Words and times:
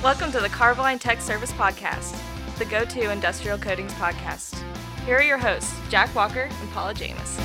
Welcome 0.00 0.30
to 0.30 0.38
the 0.38 0.48
Carboline 0.48 1.00
Tech 1.00 1.20
Service 1.20 1.50
Podcast, 1.50 2.16
the 2.56 2.64
go 2.64 2.84
to 2.84 3.10
industrial 3.10 3.58
coatings 3.58 3.92
podcast. 3.94 4.62
Here 5.04 5.16
are 5.16 5.22
your 5.24 5.38
hosts, 5.38 5.74
Jack 5.90 6.14
Walker 6.14 6.42
and 6.42 6.70
Paula 6.70 6.94
James. 6.94 7.36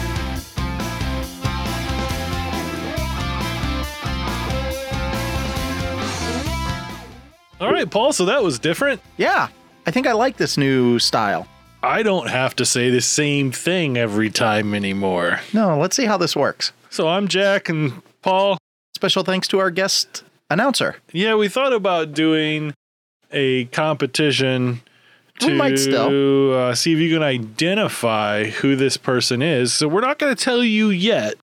All 7.59 7.71
right, 7.71 7.89
Paul, 7.89 8.13
so 8.13 8.25
that 8.25 8.43
was 8.43 8.59
different. 8.59 9.01
Yeah, 9.17 9.47
I 9.87 9.91
think 9.91 10.05
I 10.05 10.11
like 10.11 10.37
this 10.37 10.55
new 10.55 10.99
style. 10.99 11.47
I 11.81 12.03
don't 12.03 12.29
have 12.29 12.55
to 12.57 12.65
say 12.65 12.91
the 12.91 13.01
same 13.01 13.51
thing 13.51 13.97
every 13.97 14.29
time 14.29 14.75
anymore. 14.75 15.39
No, 15.53 15.79
let's 15.79 15.95
see 15.95 16.05
how 16.05 16.17
this 16.17 16.35
works. 16.35 16.71
So 16.91 17.07
I'm 17.07 17.27
Jack 17.27 17.67
and 17.67 18.03
Paul. 18.21 18.59
Special 18.95 19.23
thanks 19.23 19.47
to 19.47 19.57
our 19.57 19.71
guest 19.71 20.23
announcer. 20.49 20.97
Yeah, 21.11 21.35
we 21.35 21.47
thought 21.47 21.73
about 21.73 22.13
doing 22.13 22.73
a 23.31 23.65
competition 23.65 24.81
We 25.41 25.47
to 25.47 25.53
might 25.55 25.77
still. 25.77 26.53
Uh, 26.53 26.75
see 26.75 26.93
if 26.93 26.99
you 26.99 27.13
can 27.13 27.23
identify 27.23 28.45
who 28.49 28.75
this 28.75 28.97
person 28.97 29.41
is. 29.41 29.73
So 29.73 29.87
we're 29.87 30.01
not 30.01 30.19
going 30.19 30.35
to 30.35 30.41
tell 30.43 30.63
you 30.63 30.89
yet. 30.89 31.35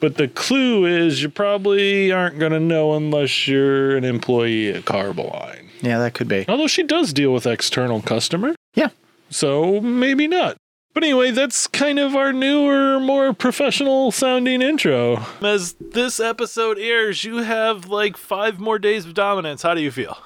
But 0.00 0.16
the 0.16 0.28
clue 0.28 0.86
is 0.86 1.22
you 1.22 1.28
probably 1.28 2.12
aren't 2.12 2.38
going 2.38 2.52
to 2.52 2.60
know 2.60 2.94
unless 2.94 3.48
you're 3.48 3.96
an 3.96 4.04
employee 4.04 4.68
at 4.68 4.84
Carboline. 4.84 5.70
Yeah, 5.80 5.98
that 5.98 6.14
could 6.14 6.28
be. 6.28 6.44
Although 6.48 6.68
she 6.68 6.84
does 6.84 7.12
deal 7.12 7.32
with 7.32 7.46
external 7.46 8.00
customer. 8.02 8.54
Yeah. 8.74 8.90
So 9.30 9.80
maybe 9.80 10.28
not. 10.28 10.56
But 10.98 11.04
anyway, 11.04 11.30
that's 11.30 11.68
kind 11.68 12.00
of 12.00 12.16
our 12.16 12.32
newer, 12.32 12.98
more 12.98 13.32
professional 13.32 14.10
sounding 14.10 14.60
intro. 14.60 15.24
As 15.40 15.74
this 15.74 16.18
episode 16.18 16.76
airs, 16.76 17.22
you 17.22 17.36
have 17.36 17.86
like 17.86 18.16
five 18.16 18.58
more 18.58 18.80
days 18.80 19.06
of 19.06 19.14
dominance. 19.14 19.62
How 19.62 19.74
do 19.74 19.80
you 19.80 19.92
feel? 19.92 20.18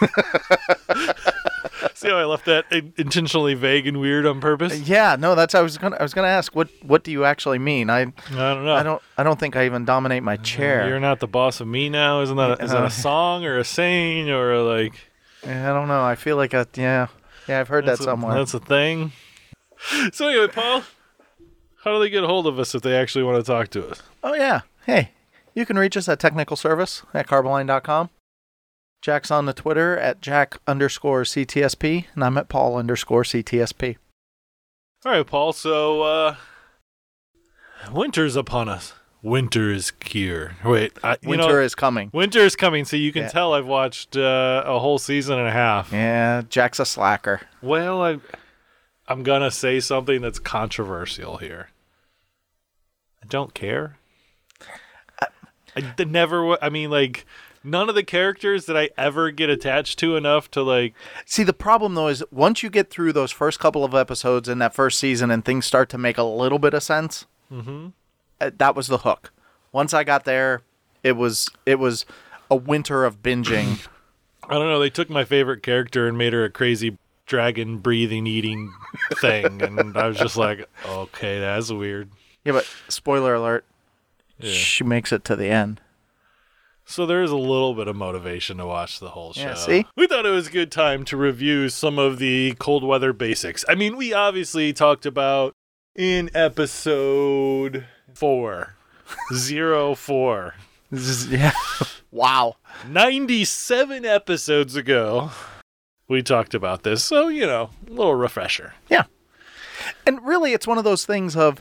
See 1.92 2.08
how 2.08 2.16
I 2.16 2.24
left 2.24 2.46
that 2.46 2.72
intentionally 2.96 3.52
vague 3.52 3.86
and 3.86 4.00
weird 4.00 4.24
on 4.24 4.40
purpose? 4.40 4.80
Yeah, 4.88 5.16
no, 5.18 5.34
that's 5.34 5.54
I 5.54 5.60
was 5.60 5.76
gonna 5.76 5.96
I 6.00 6.02
was 6.04 6.14
gonna 6.14 6.28
ask 6.28 6.56
what 6.56 6.70
what 6.82 7.04
do 7.04 7.12
you 7.12 7.26
actually 7.26 7.58
mean? 7.58 7.90
I 7.90 8.00
I 8.00 8.04
don't 8.30 8.64
know. 8.64 8.74
I 8.74 8.82
don't 8.82 9.02
I 9.18 9.24
don't 9.24 9.38
think 9.38 9.56
I 9.56 9.66
even 9.66 9.84
dominate 9.84 10.22
my 10.22 10.38
chair. 10.38 10.88
You're 10.88 11.00
not 11.00 11.20
the 11.20 11.28
boss 11.28 11.60
of 11.60 11.68
me 11.68 11.90
now. 11.90 12.22
Isn't 12.22 12.38
that 12.38 12.60
a, 12.60 12.64
is 12.64 12.70
that 12.70 12.82
Uh, 12.82 12.86
a 12.86 12.90
song 12.90 13.44
or 13.44 13.58
a 13.58 13.64
saying 13.64 14.30
or 14.30 14.54
a, 14.54 14.62
like? 14.62 14.94
I 15.44 15.66
don't 15.66 15.88
know. 15.88 16.02
I 16.02 16.14
feel 16.14 16.36
like 16.36 16.54
I, 16.54 16.64
yeah. 16.76 17.08
Yeah, 17.48 17.60
I've 17.60 17.68
heard 17.68 17.84
that 17.84 17.92
That's 17.92 18.00
a- 18.00 18.04
somewhere. 18.04 18.34
That's 18.36 18.54
a 18.54 18.60
thing. 18.60 19.12
So 20.12 20.26
anyway, 20.26 20.48
Paul, 20.48 20.82
how 21.84 21.92
do 21.92 22.00
they 22.00 22.10
get 22.10 22.24
a 22.24 22.26
hold 22.26 22.48
of 22.48 22.58
us 22.58 22.74
if 22.74 22.82
they 22.82 22.96
actually 22.96 23.22
want 23.22 23.36
to 23.44 23.48
talk 23.48 23.68
to 23.70 23.88
us? 23.88 24.02
Oh 24.24 24.34
yeah. 24.34 24.62
Hey, 24.86 25.12
you 25.54 25.64
can 25.64 25.78
reach 25.78 25.96
us 25.96 26.08
at 26.08 26.18
technical 26.18 26.56
service 26.56 27.02
at 27.14 27.28
carboline.com. 27.28 28.10
Jack's 29.02 29.30
on 29.30 29.46
the 29.46 29.52
Twitter 29.52 29.96
at 29.96 30.20
Jack 30.20 30.56
underscore 30.66 31.22
CTSP, 31.22 32.06
and 32.14 32.24
I'm 32.24 32.36
at 32.36 32.48
Paul 32.48 32.76
underscore 32.76 33.22
CTSP. 33.22 33.98
All 35.06 35.12
right, 35.12 35.24
Paul. 35.24 35.52
So 35.52 36.02
uh, 36.02 36.36
winter's 37.92 38.34
upon 38.34 38.68
us. 38.68 38.94
Winter 39.28 39.70
is 39.70 39.92
here. 40.04 40.56
Wait, 40.64 40.92
I, 41.04 41.16
Winter 41.24 41.48
know, 41.48 41.60
is 41.60 41.74
coming. 41.74 42.10
winter 42.12 42.40
is 42.40 42.56
coming. 42.56 42.84
So 42.84 42.96
you 42.96 43.12
can 43.12 43.22
Yeah. 43.24 43.28
tell 43.28 43.52
I've 43.54 43.66
watched 43.66 44.16
uh, 44.16 44.62
a 44.66 44.78
whole 44.78 44.98
season 44.98 45.38
and 45.38 45.48
a 45.48 45.52
half. 45.52 45.92
Yeah, 45.92 46.42
Jack's 46.48 46.80
a 46.80 46.84
slacker. 46.86 47.40
Well, 47.62 48.02
I, 48.02 48.18
I'm 49.06 49.22
gonna 49.22 49.50
say 49.50 49.80
something 49.80 50.20
that's 50.20 50.38
controversial 50.38 51.36
here. 51.38 51.70
I 53.22 53.26
don't 53.26 53.54
care. 53.54 53.96
I 55.76 56.04
never. 56.04 56.62
I 56.62 56.70
mean, 56.70 56.90
like 56.90 57.24
none 57.62 57.88
of 57.88 57.94
the 57.94 58.02
characters 58.02 58.66
that 58.66 58.76
I 58.76 58.90
ever 58.96 59.30
get 59.30 59.48
attached 59.50 59.98
to 60.00 60.16
enough 60.16 60.50
to 60.52 60.62
like. 60.62 60.94
See, 61.24 61.44
the 61.44 61.52
problem 61.52 61.94
though 61.94 62.08
is 62.08 62.24
once 62.32 62.62
you 62.62 62.70
get 62.70 62.90
through 62.90 63.12
those 63.12 63.30
first 63.30 63.60
couple 63.60 63.84
of 63.84 63.94
episodes 63.94 64.48
in 64.48 64.58
that 64.58 64.74
first 64.74 64.98
season 64.98 65.30
and 65.30 65.44
things 65.44 65.66
start 65.66 65.88
to 65.90 65.98
make 65.98 66.18
a 66.18 66.22
little 66.24 66.58
bit 66.58 66.74
of 66.74 66.82
sense, 66.82 67.26
Mhm. 67.52 67.92
Uh, 68.40 68.50
that 68.58 68.74
was 68.76 68.86
the 68.88 68.98
hook. 68.98 69.32
Once 69.72 69.92
I 69.94 70.04
got 70.04 70.24
there, 70.24 70.62
it 71.02 71.12
was 71.12 71.48
it 71.66 71.78
was 71.78 72.06
a 72.50 72.56
winter 72.56 73.04
of 73.04 73.22
binging. 73.22 73.86
I 74.44 74.54
don't 74.54 74.68
know. 74.68 74.80
They 74.80 74.90
took 74.90 75.10
my 75.10 75.24
favorite 75.24 75.62
character 75.62 76.08
and 76.08 76.16
made 76.16 76.32
her 76.32 76.44
a 76.44 76.50
crazy 76.50 76.96
dragon 77.26 77.78
breathing 77.78 78.26
eating 78.26 78.72
thing, 79.20 79.60
and 79.62 79.96
I 79.96 80.08
was 80.08 80.16
just 80.16 80.36
like, 80.38 80.66
okay, 80.86 81.38
that's 81.40 81.70
weird. 81.70 82.08
yeah, 82.44 82.52
but 82.52 82.66
spoiler 82.88 83.34
alert, 83.34 83.66
Yeah. 84.38 84.50
she 84.52 84.82
makes 84.84 85.12
it 85.12 85.24
to 85.24 85.36
the 85.36 85.48
end. 85.48 85.82
So 86.86 87.04
there's 87.04 87.30
a 87.30 87.36
little 87.36 87.74
bit 87.74 87.86
of 87.86 87.96
motivation 87.96 88.56
to 88.56 88.64
watch 88.66 88.98
the 88.98 89.10
whole 89.10 89.34
show. 89.34 89.42
Yeah, 89.42 89.54
see? 89.54 89.84
We 89.94 90.06
thought 90.06 90.24
it 90.24 90.30
was 90.30 90.48
a 90.48 90.50
good 90.50 90.72
time 90.72 91.04
to 91.06 91.18
review 91.18 91.68
some 91.68 91.98
of 91.98 92.18
the 92.18 92.54
cold 92.58 92.82
weather 92.82 93.12
basics. 93.12 93.62
I 93.68 93.74
mean, 93.74 93.94
we 93.98 94.14
obviously 94.14 94.72
talked 94.72 95.04
about 95.04 95.52
in 95.94 96.30
episode 96.34 97.84
four, 98.18 98.74
zero 99.32 99.94
four, 99.94 100.54
This 100.90 101.08
is- 101.08 101.28
yeah. 101.28 101.52
wow. 102.10 102.56
97 102.88 104.04
episodes 104.04 104.74
ago. 104.74 105.30
We 106.08 106.22
talked 106.22 106.52
about 106.54 106.82
this, 106.82 107.04
so 107.04 107.28
you 107.28 107.46
know, 107.46 107.70
a 107.86 107.90
little 107.90 108.14
refresher. 108.16 108.74
Yeah. 108.88 109.04
And 110.06 110.24
really, 110.26 110.52
it's 110.52 110.66
one 110.66 110.78
of 110.78 110.84
those 110.84 111.04
things 111.06 111.36
of 111.36 111.60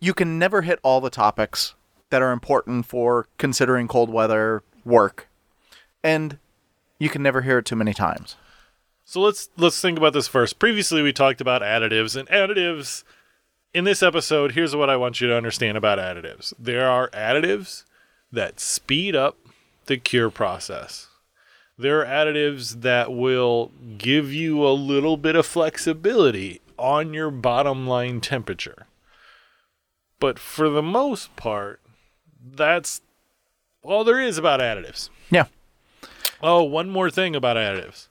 you 0.00 0.12
can 0.12 0.38
never 0.38 0.62
hit 0.62 0.78
all 0.82 1.00
the 1.00 1.10
topics 1.10 1.74
that 2.10 2.20
are 2.20 2.32
important 2.32 2.84
for 2.86 3.26
considering 3.38 3.88
cold 3.88 4.10
weather 4.10 4.62
work, 4.84 5.28
and 6.02 6.38
you 6.98 7.08
can 7.08 7.22
never 7.22 7.42
hear 7.42 7.58
it 7.58 7.64
too 7.66 7.76
many 7.76 7.94
times. 7.94 8.36
So 9.04 9.20
let's 9.20 9.48
let's 9.56 9.80
think 9.80 9.96
about 9.96 10.12
this 10.12 10.28
first. 10.28 10.58
Previously, 10.58 11.00
we 11.00 11.12
talked 11.14 11.40
about 11.40 11.62
additives, 11.62 12.14
and 12.16 12.28
additives. 12.28 13.04
In 13.74 13.84
this 13.84 14.02
episode, 14.02 14.52
here's 14.52 14.74
what 14.74 14.88
I 14.88 14.96
want 14.96 15.20
you 15.20 15.28
to 15.28 15.36
understand 15.36 15.76
about 15.76 15.98
additives. 15.98 16.54
There 16.58 16.88
are 16.88 17.10
additives 17.10 17.84
that 18.32 18.60
speed 18.60 19.14
up 19.14 19.36
the 19.86 19.98
cure 19.98 20.30
process. 20.30 21.08
There 21.76 22.00
are 22.00 22.06
additives 22.06 22.80
that 22.80 23.12
will 23.12 23.70
give 23.98 24.32
you 24.32 24.66
a 24.66 24.72
little 24.72 25.16
bit 25.18 25.36
of 25.36 25.44
flexibility 25.44 26.60
on 26.78 27.12
your 27.12 27.30
bottom 27.30 27.86
line 27.86 28.20
temperature. 28.20 28.86
But 30.18 30.38
for 30.38 30.70
the 30.70 30.82
most 30.82 31.36
part, 31.36 31.80
that's 32.42 33.02
all 33.82 34.02
there 34.02 34.20
is 34.20 34.38
about 34.38 34.60
additives. 34.60 35.10
Yeah. 35.30 35.46
Oh, 36.42 36.62
one 36.62 36.88
more 36.88 37.10
thing 37.10 37.36
about 37.36 37.56
additives 37.56 38.08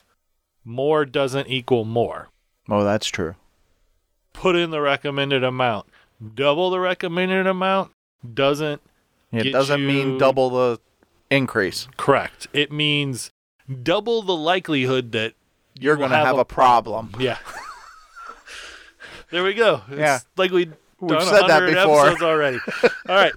more 0.63 1.05
doesn't 1.05 1.47
equal 1.47 1.85
more. 1.85 2.27
Oh, 2.69 2.83
that's 2.83 3.07
true. 3.07 3.35
Put 4.37 4.55
in 4.55 4.69
the 4.69 4.81
recommended 4.81 5.43
amount. 5.43 5.87
Double 6.35 6.69
the 6.69 6.79
recommended 6.79 7.47
amount 7.47 7.91
doesn't 8.33 8.81
It 9.31 9.43
Get 9.43 9.53
doesn't 9.53 9.81
you- 9.81 9.87
mean 9.87 10.17
double 10.17 10.49
the 10.49 10.79
increase. 11.29 11.87
correct. 11.97 12.47
It 12.53 12.71
means 12.71 13.31
double 13.83 14.21
the 14.21 14.35
likelihood 14.35 15.11
that 15.11 15.33
You're 15.79 15.95
will 15.95 16.07
going 16.07 16.11
to 16.11 16.17
have, 16.25 16.37
a 16.37 16.45
problem. 16.45 17.11
Yeah. 17.19 17.37
there 19.31 19.43
we 19.43 19.53
go. 19.53 19.81
It's 19.89 19.97
Yeah. 19.99 20.19
like 20.37 20.51
we'd 20.51 20.73
We've 20.99 21.11
done 21.19 21.27
said 21.27 21.41
that 21.47 21.61
100 21.61 21.75
before. 21.75 21.99
episodes 22.07 22.21
already. 22.23 22.59
all 23.09 23.15
right. 23.15 23.33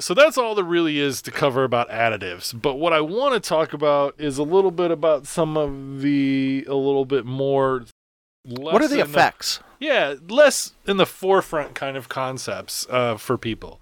So 0.00 0.14
that's 0.14 0.36
all 0.36 0.54
there 0.56 0.64
really 0.64 0.98
is 0.98 1.22
to 1.22 1.30
cover 1.30 1.62
about 1.62 1.88
additives. 1.90 2.60
But 2.60 2.74
what 2.76 2.92
I 2.92 3.00
want 3.00 3.34
to 3.34 3.40
talk 3.48 3.72
about 3.72 4.14
is 4.18 4.38
a 4.38 4.42
little 4.42 4.72
bit 4.72 4.90
about 4.90 5.26
some 5.26 5.56
of 5.56 6.00
the 6.00 6.64
a 6.68 6.74
little 6.74 7.04
bit 7.04 7.24
more. 7.24 7.84
What 8.44 8.82
are 8.82 8.88
the 8.88 9.00
effects? 9.00 9.60
yeah, 9.80 10.14
less 10.28 10.74
in 10.86 10.96
the 10.96 11.06
forefront 11.06 11.74
kind 11.74 11.96
of 11.96 12.08
concepts 12.08 12.86
uh, 12.90 13.16
for 13.16 13.38
people. 13.38 13.80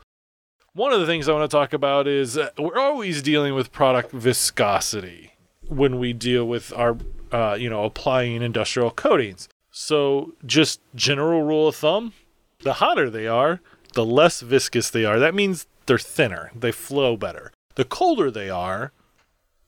One 0.75 0.92
of 0.92 1.00
the 1.00 1.06
things 1.06 1.28
I 1.28 1.32
want 1.32 1.50
to 1.50 1.54
talk 1.54 1.72
about 1.72 2.06
is 2.06 2.38
uh, 2.38 2.50
we're 2.58 2.78
always 2.78 3.22
dealing 3.22 3.54
with 3.54 3.72
product 3.72 4.10
viscosity 4.10 5.32
when 5.69 5.98
we 5.98 6.12
deal 6.12 6.46
with 6.46 6.72
our, 6.72 6.96
uh, 7.31 7.56
you 7.58 7.69
know, 7.69 7.84
applying 7.84 8.42
industrial 8.42 8.90
coatings. 8.90 9.48
So, 9.70 10.32
just 10.46 10.81
general 10.94 11.42
rule 11.42 11.69
of 11.69 11.76
thumb: 11.76 12.12
the 12.60 12.75
hotter 12.75 13.10
they 13.10 13.26
are, 13.26 13.60
the 13.94 14.04
less 14.04 14.40
viscous 14.40 14.90
they 14.90 15.04
are. 15.04 15.19
That 15.19 15.34
means 15.34 15.66
they're 15.86 15.98
thinner, 15.98 16.50
they 16.54 16.72
flow 16.72 17.16
better. 17.16 17.52
The 17.75 17.84
colder 17.84 18.31
they 18.31 18.50
are, 18.50 18.92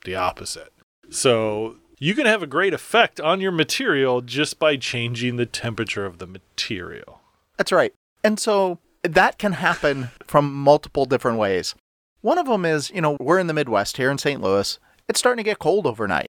the 0.04 0.14
opposite. 0.14 0.72
So, 1.10 1.76
you 1.98 2.14
can 2.14 2.26
have 2.26 2.42
a 2.42 2.46
great 2.46 2.74
effect 2.74 3.20
on 3.20 3.40
your 3.40 3.52
material 3.52 4.20
just 4.20 4.58
by 4.58 4.76
changing 4.76 5.36
the 5.36 5.46
temperature 5.46 6.04
of 6.04 6.18
the 6.18 6.26
material. 6.26 7.20
That's 7.56 7.72
right. 7.72 7.92
And 8.22 8.38
so 8.40 8.78
that 9.02 9.38
can 9.38 9.52
happen 9.52 10.10
from 10.26 10.52
multiple 10.52 11.04
different 11.04 11.38
ways. 11.38 11.74
One 12.20 12.38
of 12.38 12.46
them 12.46 12.64
is, 12.64 12.90
you 12.90 13.00
know, 13.00 13.16
we're 13.20 13.38
in 13.38 13.46
the 13.46 13.54
Midwest 13.54 13.96
here 13.96 14.10
in 14.10 14.18
St. 14.18 14.40
Louis. 14.40 14.78
It's 15.08 15.18
starting 15.18 15.44
to 15.44 15.48
get 15.48 15.58
cold 15.58 15.86
overnight. 15.86 16.26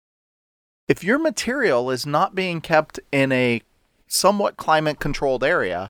If 0.88 1.04
your 1.04 1.18
material 1.18 1.90
is 1.90 2.06
not 2.06 2.36
being 2.36 2.62
kept 2.62 3.00
in 3.12 3.32
a 3.32 3.62
somewhat 4.08 4.58
climate 4.58 5.00
controlled 5.00 5.44
area, 5.44 5.88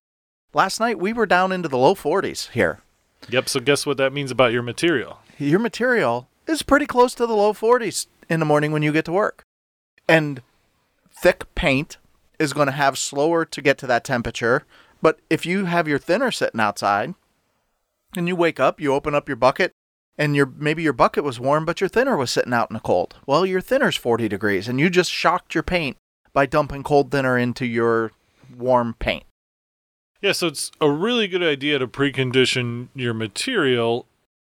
last 0.53 0.79
night 0.79 0.99
we 0.99 1.11
were 1.11 1.25
down 1.25 1.51
into 1.51 1.67
the 1.67 1.77
low 1.77 1.95
40s 1.95 2.51
here. 2.51 2.79
Yep, 3.29 3.49
so 3.49 3.59
guess 3.59 3.85
what 3.85 3.97
that 3.97 4.13
means 4.13 4.31
about 4.31 4.53
your 4.53 4.61
material? 4.61 5.19
Your 5.37 5.59
material 5.59 6.29
is 6.47 6.61
pretty 6.61 6.85
close 6.85 7.13
to 7.15 7.25
the 7.25 7.35
low 7.35 7.51
40s 7.51 8.07
in 8.29 8.39
the 8.39 8.45
morning 8.45 8.71
when 8.71 8.83
you 8.83 8.93
get 8.93 9.05
to 9.05 9.11
work. 9.11 9.44
And 10.07 10.41
thick 11.11 11.53
paint 11.55 11.97
is 12.39 12.53
going 12.53 12.67
to 12.67 12.73
have 12.73 12.97
slower 12.97 13.45
to 13.45 13.61
get 13.61 13.77
to 13.79 13.87
that 13.87 14.03
temperature. 14.03 14.65
But 15.01 15.19
if 15.29 15.45
you 15.45 15.65
have 15.65 15.87
your 15.87 15.99
thinner 15.99 16.31
sitting 16.31 16.59
outside 16.59 17.13
and 18.15 18.27
you 18.27 18.35
wake 18.35 18.59
up, 18.59 18.79
you 18.79 18.93
open 18.93 19.15
up 19.15 19.27
your 19.27 19.35
bucket 19.35 19.71
and 20.17 20.35
your 20.35 20.45
maybe 20.45 20.83
your 20.83 20.93
bucket 20.93 21.23
was 21.23 21.39
warm 21.39 21.65
but 21.65 21.81
your 21.81 21.89
thinner 21.89 22.15
was 22.15 22.31
sitting 22.31 22.53
out 22.53 22.69
in 22.69 22.75
the 22.75 22.79
cold. 22.79 23.15
Well, 23.25 23.45
your 23.45 23.61
thinner's 23.61 23.95
40 23.95 24.27
degrees 24.27 24.67
and 24.67 24.79
you 24.79 24.89
just 24.89 25.11
shocked 25.11 25.53
your 25.53 25.63
paint 25.63 25.97
by 26.33 26.45
dumping 26.45 26.83
cold 26.83 27.11
thinner 27.11 27.37
into 27.37 27.65
your 27.65 28.11
warm 28.57 28.95
paint. 28.99 29.23
Yeah, 30.21 30.31
so 30.31 30.47
it's 30.47 30.71
a 30.81 30.89
really 30.89 31.27
good 31.27 31.43
idea 31.43 31.77
to 31.77 31.87
precondition 31.87 32.87
your 32.95 33.13
material, 33.13 34.07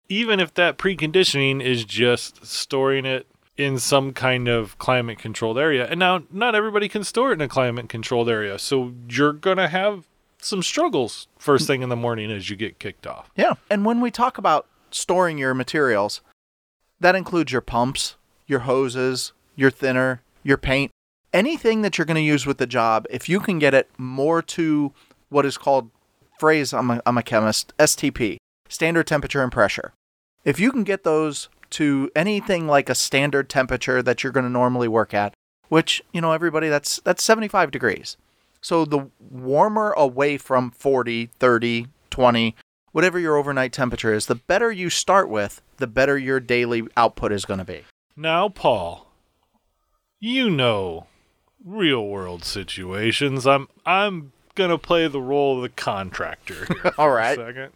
even 0.08 0.40
if 0.40 0.54
that 0.54 0.78
preconditioning 0.78 1.62
is 1.62 1.84
just 1.84 2.46
storing 2.46 3.06
it 3.06 3.28
in 3.57 3.80
some 3.80 4.13
kind 4.13 4.48
of 4.48 4.78
climate 4.78 5.18
controlled 5.18 5.57
area. 5.57 5.88
And 5.88 6.00
now, 6.00 6.24
not 6.30 6.56
everybody 6.56 6.90
can 6.90 7.04
store 7.04 7.31
it 7.31 7.36
in 7.36 7.42
a 7.42 7.48
climate 7.48 7.90
controlled 7.90 8.30
area. 8.30 8.60
So 8.60 8.94
you're 9.10 9.34
going 9.34 9.57
to 9.57 9.68
have 9.68 10.06
some 10.40 10.62
struggles 10.62 11.28
first 11.38 11.66
thing 11.66 11.81
in 11.81 11.90
the 11.90 11.96
morning 11.96 12.31
as 12.31 12.50
you 12.50 12.56
get 12.56 12.80
kicked 12.80 13.07
off. 13.07 13.31
Yeah. 13.36 13.54
And 13.69 13.86
when 13.86 14.02
we 14.02 14.12
talk 14.12 14.38
about 14.38 14.68
storing 14.92 15.38
your 15.38 15.54
materials, 15.54 16.22
that 17.00 17.16
includes 17.16 17.52
your 17.52 17.62
pumps, 17.62 18.16
your 18.46 18.60
hoses, 18.60 19.31
your 19.56 19.72
thinner, 19.72 20.22
your 20.44 20.58
paint, 20.58 20.92
anything 21.34 21.81
that 21.81 21.98
you're 21.98 22.06
going 22.06 22.16
to 22.16 22.22
use 22.22 22.46
with 22.46 22.58
the 22.58 22.68
job. 22.68 23.06
If 23.10 23.28
you 23.28 23.40
can 23.40 23.60
get 23.60 23.74
it 23.74 23.90
more 23.98 24.42
to 24.42 24.94
what 25.30 25.46
is 25.46 25.58
called 25.58 25.90
phrase, 26.40 26.74
I'm 26.74 26.92
a, 26.92 27.01
I'm 27.06 27.18
a 27.18 27.24
chemist, 27.24 27.74
STP, 27.78 28.38
standard 28.69 29.08
temperature 29.08 29.42
and 29.42 29.51
pressure. 29.51 29.94
If 30.44 30.60
you 30.60 30.72
can 30.72 30.84
get 30.84 31.04
those 31.04 31.50
to 31.72 32.10
anything 32.16 32.68
like 32.68 32.90
a 32.90 32.96
standard 32.96 33.50
temperature 33.50 34.02
that 34.02 34.24
you're 34.24 34.34
going 34.34 34.46
to 34.46 34.50
normally 34.50 34.88
work 34.88 35.14
at, 35.14 35.34
which, 35.70 36.04
you 36.12 36.22
know, 36.22 36.32
everybody 36.32 36.70
that's 36.70 37.00
that's 37.04 37.24
75 37.24 37.72
degrees. 37.72 38.18
So 38.62 38.86
the 38.86 39.10
warmer 39.20 39.92
away 39.92 40.38
from 40.38 40.72
40, 40.72 41.28
30, 41.28 41.88
20, 42.10 42.56
whatever 42.92 43.20
your 43.20 43.38
overnight 43.38 43.74
temperature 43.74 44.14
is, 44.14 44.26
the 44.26 44.36
better 44.36 44.72
you 44.72 44.90
start 44.90 45.30
with, 45.30 45.62
the 45.78 45.88
better 45.88 46.18
your 46.18 46.40
daily 46.40 46.88
output 46.98 47.32
is 47.32 47.46
going 47.46 47.60
to 47.60 47.66
be. 47.66 47.84
Now, 48.16 48.50
Paul, 48.50 49.12
you 50.20 50.50
know 50.50 51.08
real 51.66 52.06
world 52.08 52.46
situations. 52.46 53.46
I'm 53.46 53.68
I'm 53.86 54.32
gonna 54.54 54.78
play 54.78 55.08
the 55.08 55.22
role 55.22 55.58
of 55.58 55.64
the 55.64 55.70
contractor. 55.70 56.68
All 56.98 57.10
right. 57.10 57.38
second. 57.38 57.72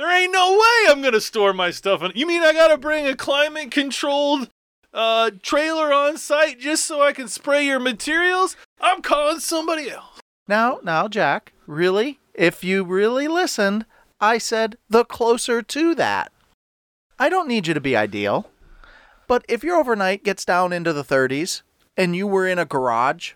There 0.00 0.18
ain't 0.18 0.32
no 0.32 0.52
way 0.52 0.90
I'm 0.90 1.02
gonna 1.02 1.20
store 1.20 1.52
my 1.52 1.70
stuff 1.70 2.02
in. 2.02 2.12
You 2.14 2.26
mean 2.26 2.42
I 2.42 2.54
gotta 2.54 2.78
bring 2.78 3.06
a 3.06 3.14
climate 3.14 3.70
controlled 3.70 4.48
uh, 4.94 5.30
trailer 5.42 5.92
on 5.92 6.16
site 6.16 6.58
just 6.58 6.86
so 6.86 7.02
I 7.02 7.12
can 7.12 7.28
spray 7.28 7.66
your 7.66 7.80
materials? 7.80 8.56
I'm 8.80 9.02
calling 9.02 9.40
somebody 9.40 9.90
else. 9.90 10.18
Now, 10.48 10.80
now, 10.82 11.06
Jack, 11.06 11.52
really? 11.66 12.18
If 12.32 12.64
you 12.64 12.82
really 12.82 13.28
listened, 13.28 13.84
I 14.22 14.38
said 14.38 14.78
the 14.88 15.04
closer 15.04 15.60
to 15.60 15.94
that. 15.96 16.32
I 17.18 17.28
don't 17.28 17.46
need 17.46 17.66
you 17.66 17.74
to 17.74 17.80
be 17.80 17.94
ideal. 17.94 18.48
But 19.26 19.44
if 19.50 19.62
your 19.62 19.76
overnight 19.76 20.24
gets 20.24 20.46
down 20.46 20.72
into 20.72 20.94
the 20.94 21.04
30s 21.04 21.60
and 21.94 22.16
you 22.16 22.26
were 22.26 22.48
in 22.48 22.58
a 22.58 22.64
garage, 22.64 23.34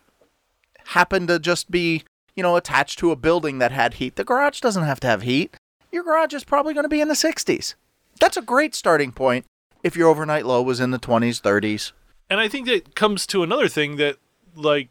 happened 0.86 1.28
to 1.28 1.38
just 1.38 1.70
be, 1.70 2.04
you 2.34 2.42
know, 2.42 2.56
attached 2.56 2.98
to 3.00 3.10
a 3.10 3.16
building 3.16 3.58
that 3.58 3.70
had 3.70 3.94
heat, 3.94 4.16
the 4.16 4.24
garage 4.24 4.60
doesn't 4.60 4.84
have 4.84 5.00
to 5.00 5.08
have 5.08 5.20
heat. 5.20 5.54
Your 5.94 6.02
garage 6.02 6.34
is 6.34 6.42
probably 6.42 6.74
going 6.74 6.82
to 6.82 6.88
be 6.88 7.00
in 7.00 7.06
the 7.06 7.14
60s. 7.14 7.76
That's 8.18 8.36
a 8.36 8.42
great 8.42 8.74
starting 8.74 9.12
point 9.12 9.46
if 9.84 9.96
your 9.96 10.08
overnight 10.08 10.44
low 10.44 10.60
was 10.60 10.80
in 10.80 10.90
the 10.90 10.98
20s, 10.98 11.40
30s. 11.40 11.92
And 12.28 12.40
I 12.40 12.48
think 12.48 12.66
that 12.66 12.96
comes 12.96 13.28
to 13.28 13.44
another 13.44 13.68
thing 13.68 13.94
that 13.98 14.16
like 14.56 14.88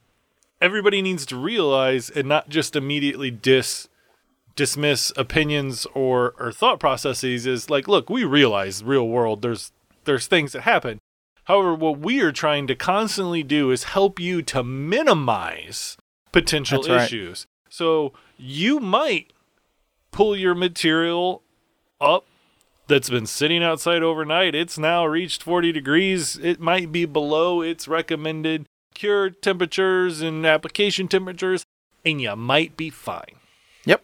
everybody 0.62 1.02
needs 1.02 1.26
to 1.26 1.36
realize 1.36 2.10
and 2.10 2.30
not 2.30 2.48
just 2.48 2.78
immediately 2.78 3.30
dis 3.32 3.90
dismiss 4.56 5.12
opinions 5.18 5.86
or 5.94 6.36
or 6.40 6.54
thought 6.54 6.80
processes 6.80 7.46
is 7.46 7.70
like 7.70 7.90
look, 7.90 8.10
we 8.10 8.24
realize 8.24 8.82
real 8.82 9.10
world 9.10 9.42
there's 9.42 9.74
there's 10.06 10.28
things 10.28 10.54
that 10.54 10.62
happen. 10.62 11.00
However, 11.46 11.76
what 11.76 12.00
we 12.00 12.22
are 12.22 12.32
trying 12.32 12.66
to 12.68 12.76
constantly 12.76 13.44
do 13.44 13.72
is 13.72 13.84
help 13.84 14.22
you 14.22 14.42
to 14.44 14.64
minimize 14.64 15.98
potential 16.32 16.82
That's 16.82 16.90
right. 16.90 17.04
issues. 17.04 17.46
So 17.68 18.14
you 18.38 18.80
might 18.80 19.34
pull 20.14 20.38
your 20.38 20.56
material 20.56 21.42
up 22.00 22.26
that's 22.88 23.10
been 23.10 23.26
sitting 23.26 23.64
outside 23.64 24.04
overnight. 24.04 24.56
It's 24.56 24.78
now 24.78 25.06
reached 25.06 25.44
40 25.44 25.74
degrees. 25.74 26.38
It 26.38 26.62
might 26.62 26.92
be 26.92 27.06
below 27.06 27.62
its 27.62 27.88
recommended 27.88 28.66
cure 28.94 29.30
temperatures 29.30 30.22
and 30.22 30.46
application 30.46 31.08
temperatures, 31.08 31.66
and 32.06 32.22
you 32.22 32.36
might 32.36 32.78
be 32.78 32.90
fine. 32.90 33.36
Yep. 33.86 34.04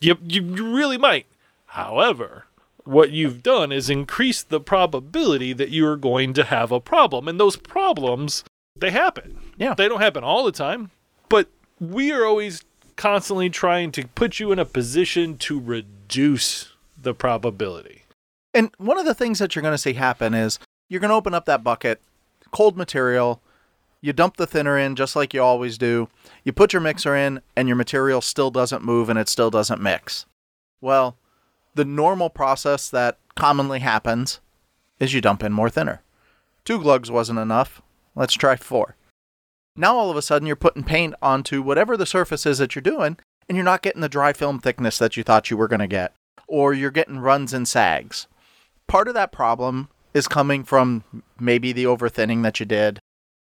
You, 0.00 0.18
you, 0.26 0.42
you 0.42 0.74
really 0.74 0.98
might. 0.98 1.26
However, 1.66 2.46
what 2.84 3.10
you've 3.10 3.42
done 3.42 3.72
is 3.72 3.88
increase 3.88 4.42
the 4.42 4.60
probability 4.60 5.52
that 5.52 5.70
you're 5.70 5.96
going 5.96 6.32
to 6.34 6.44
have 6.44 6.72
a 6.72 6.80
problem. 6.80 7.28
And 7.28 7.38
those 7.38 7.56
problems, 7.56 8.44
they 8.74 8.90
happen. 8.90 9.38
Yeah. 9.56 9.74
They 9.74 9.88
don't 9.88 10.00
happen 10.00 10.24
all 10.24 10.44
the 10.44 10.52
time, 10.52 10.90
but 11.28 11.48
we 11.78 12.12
are 12.12 12.24
always 12.24 12.62
constantly 12.96 13.50
trying 13.50 13.92
to 13.92 14.06
put 14.08 14.40
you 14.40 14.52
in 14.52 14.58
a 14.58 14.64
position 14.64 15.36
to 15.38 15.60
reduce 15.60 16.72
the 17.00 17.14
probability. 17.14 18.02
And 18.54 18.70
one 18.78 18.98
of 18.98 19.04
the 19.04 19.14
things 19.14 19.38
that 19.38 19.54
you're 19.54 19.62
going 19.62 19.74
to 19.74 19.78
see 19.78 19.92
happen 19.92 20.34
is 20.34 20.58
you're 20.88 21.00
going 21.00 21.10
to 21.10 21.14
open 21.14 21.34
up 21.34 21.44
that 21.44 21.62
bucket, 21.62 22.00
cold 22.50 22.76
material, 22.76 23.40
you 24.00 24.12
dump 24.12 24.36
the 24.36 24.46
thinner 24.46 24.78
in 24.78 24.94
just 24.94 25.16
like 25.16 25.34
you 25.34 25.42
always 25.42 25.78
do. 25.78 26.08
You 26.44 26.52
put 26.52 26.72
your 26.72 26.82
mixer 26.82 27.16
in, 27.16 27.40
and 27.56 27.68
your 27.68 27.76
material 27.76 28.20
still 28.20 28.50
doesn't 28.50 28.84
move 28.84 29.08
and 29.08 29.18
it 29.18 29.28
still 29.28 29.50
doesn't 29.50 29.82
mix. 29.82 30.26
Well, 30.80 31.16
the 31.74 31.84
normal 31.84 32.30
process 32.30 32.88
that 32.90 33.18
commonly 33.34 33.80
happens 33.80 34.40
is 35.00 35.12
you 35.12 35.20
dump 35.20 35.42
in 35.42 35.52
more 35.52 35.68
thinner. 35.68 36.02
Two 36.64 36.80
glugs 36.80 37.10
wasn't 37.10 37.38
enough. 37.38 37.82
Let's 38.14 38.34
try 38.34 38.56
four. 38.56 38.96
Now 39.76 39.96
all 39.96 40.10
of 40.10 40.16
a 40.16 40.22
sudden 40.22 40.46
you're 40.46 40.56
putting 40.56 40.84
paint 40.84 41.14
onto 41.20 41.62
whatever 41.62 41.96
the 41.96 42.06
surface 42.06 42.46
is 42.46 42.58
that 42.58 42.74
you're 42.74 42.82
doing, 42.82 43.18
and 43.48 43.56
you're 43.56 43.64
not 43.64 43.82
getting 43.82 44.00
the 44.00 44.08
dry 44.08 44.32
film 44.32 44.58
thickness 44.58 44.98
that 44.98 45.16
you 45.16 45.22
thought 45.22 45.50
you 45.50 45.56
were 45.56 45.68
going 45.68 45.80
to 45.80 45.86
get, 45.86 46.14
or 46.48 46.72
you're 46.72 46.90
getting 46.90 47.18
runs 47.18 47.52
and 47.52 47.68
sags 47.68 48.26
part 48.86 49.08
of 49.08 49.14
that 49.14 49.32
problem 49.32 49.88
is 50.14 50.28
coming 50.28 50.64
from 50.64 51.04
maybe 51.38 51.72
the 51.72 51.86
over 51.86 52.08
thinning 52.08 52.42
that 52.42 52.60
you 52.60 52.66
did, 52.66 52.98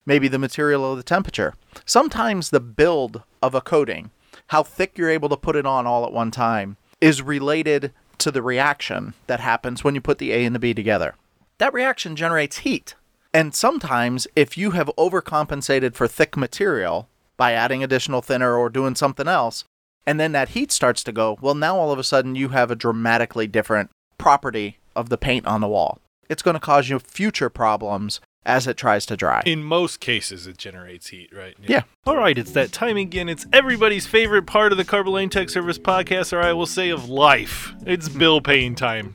maybe 0.06 0.28
the 0.28 0.40
material 0.40 0.84
or 0.84 0.96
the 0.96 1.04
temperature. 1.04 1.54
Sometimes 1.86 2.50
the 2.50 2.60
build 2.60 3.24
of 3.42 3.54
a 3.54 3.62
coating, 3.62 4.12
how 4.48 4.64
thick 4.64 4.98
you're 4.98 5.10
able 5.10 5.30
to 5.30 5.38
put 5.38 5.56
it 5.56 5.66
on 5.66 5.86
all 5.86 6.06
at 6.06 6.14
one 6.14 6.32
time, 6.32 6.78
is 7.00 7.22
related 7.22 7.92
to 8.18 8.32
the 8.32 8.42
reaction 8.42 9.14
that 9.28 9.40
happens 9.40 9.84
when 9.84 9.96
you 9.96 10.02
put 10.02 10.18
the 10.18 10.32
A 10.32 10.46
and 10.46 10.56
the 10.56 10.60
B 10.60 10.74
together. 10.74 11.16
That 11.58 11.74
reaction 11.74 12.16
generates 12.16 12.60
heat. 12.60 12.96
And 13.34 13.56
sometimes, 13.56 14.28
if 14.36 14.58
you 14.58 14.72
have 14.72 14.92
overcompensated 14.98 15.96
for 15.96 16.08
thick 16.08 16.38
material 16.38 17.10
by 17.36 17.54
adding 17.54 17.84
additional 17.84 18.22
thinner 18.22 18.56
or 18.56 18.70
doing 18.70 18.94
something 18.96 19.28
else, 19.28 19.64
and 20.06 20.20
then 20.20 20.34
that 20.34 20.50
heat 20.50 20.72
starts 20.72 21.04
to 21.04 21.12
go, 21.12 21.38
well, 21.42 21.56
now 21.56 21.78
all 21.78 21.92
of 21.92 21.98
a 21.98 22.04
sudden 22.04 22.36
you 22.36 22.50
have 22.50 22.70
a 22.70 22.76
dramatically 22.76 23.48
different 23.48 23.90
property 24.18 24.78
of 24.96 25.10
the 25.10 25.18
paint 25.18 25.48
on 25.48 25.62
the 25.62 25.68
wall. 25.68 26.00
It's 26.30 26.44
going 26.44 26.54
to 26.54 26.60
cause 26.60 26.90
you 26.90 27.00
future 27.00 27.50
problems 27.50 28.22
as 28.46 28.68
it 28.68 28.78
tries 28.78 29.06
to 29.08 29.18
dry. 29.18 29.42
In 29.46 29.64
most 29.64 30.00
cases, 30.00 30.46
it 30.46 30.58
generates 30.58 31.08
heat, 31.08 31.30
right? 31.34 31.56
Yeah. 31.62 31.84
All 32.06 32.18
right, 32.18 32.38
it's 32.38 32.52
that 32.52 32.72
time 32.72 32.98
again. 32.98 33.30
It's 33.30 33.48
everybody's 33.52 34.06
favorite 34.06 34.46
part 34.46 34.72
of 34.72 34.78
the 34.78 34.86
Carboline 34.86 35.32
Tech 35.32 35.50
Service 35.50 35.80
podcast, 35.80 36.34
or 36.34 36.42
I 36.42 36.54
will 36.54 36.66
say 36.66 36.90
of 36.90 37.10
life. 37.10 37.74
It's 37.86 38.10
bill 38.10 38.42
paying 38.42 38.76
time. 38.76 39.14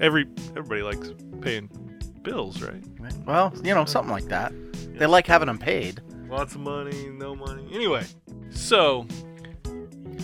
Every 0.00 0.26
everybody 0.56 0.82
likes 0.82 1.12
paying 1.40 1.68
bills, 2.26 2.60
right? 2.60 2.82
Well, 3.24 3.54
you 3.62 3.72
know, 3.72 3.84
something 3.84 4.10
like 4.10 4.26
that. 4.26 4.52
They 4.98 5.06
like 5.06 5.28
having 5.28 5.46
them 5.46 5.58
paid. 5.58 6.00
Lots 6.28 6.56
of 6.56 6.60
money, 6.60 7.08
no 7.10 7.36
money. 7.36 7.68
Anyway, 7.72 8.04
so 8.50 9.06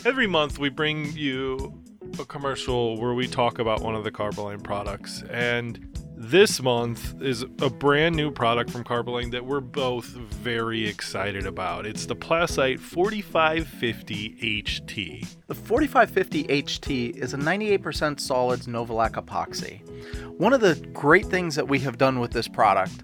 every 0.05 0.27
month 0.27 0.59
we 0.59 0.69
bring 0.69 1.13
you 1.17 1.73
a 2.19 2.25
commercial 2.25 2.97
where 3.01 3.15
we 3.15 3.29
talk 3.29 3.61
about 3.61 3.83
one 3.83 3.95
of 3.95 4.03
the 4.03 4.11
Carboline 4.11 4.63
products. 4.63 5.23
And 5.31 5.92
this 6.23 6.63
month 6.63 7.21
is 7.21 7.43
a 7.43 7.69
brand 7.69 8.15
new 8.15 8.31
product 8.31 8.71
from 8.71 8.85
Carboline 8.85 9.33
that 9.33 9.45
we're 9.45 9.61
both 9.61 10.07
very 10.07 10.87
excited 10.87 11.47
about. 11.47 11.85
It's 11.85 12.07
the 12.07 12.15
Plasite 12.15 12.79
4550 12.79 14.63
HT. 14.63 15.37
The 15.49 15.55
4550 15.55 16.45
HT 16.45 17.17
is 17.17 17.35
a 17.35 17.37
98% 17.37 18.21
solids 18.21 18.69
Novolac 18.69 19.15
epoxy. 19.15 19.85
One 20.39 20.53
of 20.53 20.61
the 20.61 20.77
great 20.93 21.27
things 21.27 21.57
that 21.57 21.67
we 21.67 21.81
have 21.81 21.99
done 21.99 22.21
with 22.21 22.31
this 22.31 22.47
product, 22.47 23.03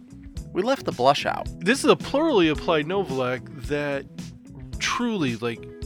we 0.53 0.63
left 0.63 0.85
the 0.85 0.93
blush 0.93 1.27
out. 1.27 1.49
This 1.59 1.83
is 1.83 1.91
a 1.91 1.97
plurally 1.97 2.53
applied 2.53 2.87
Novolac 2.87 3.67
that 3.67 4.07
truly 4.79 5.35
like 5.37 5.78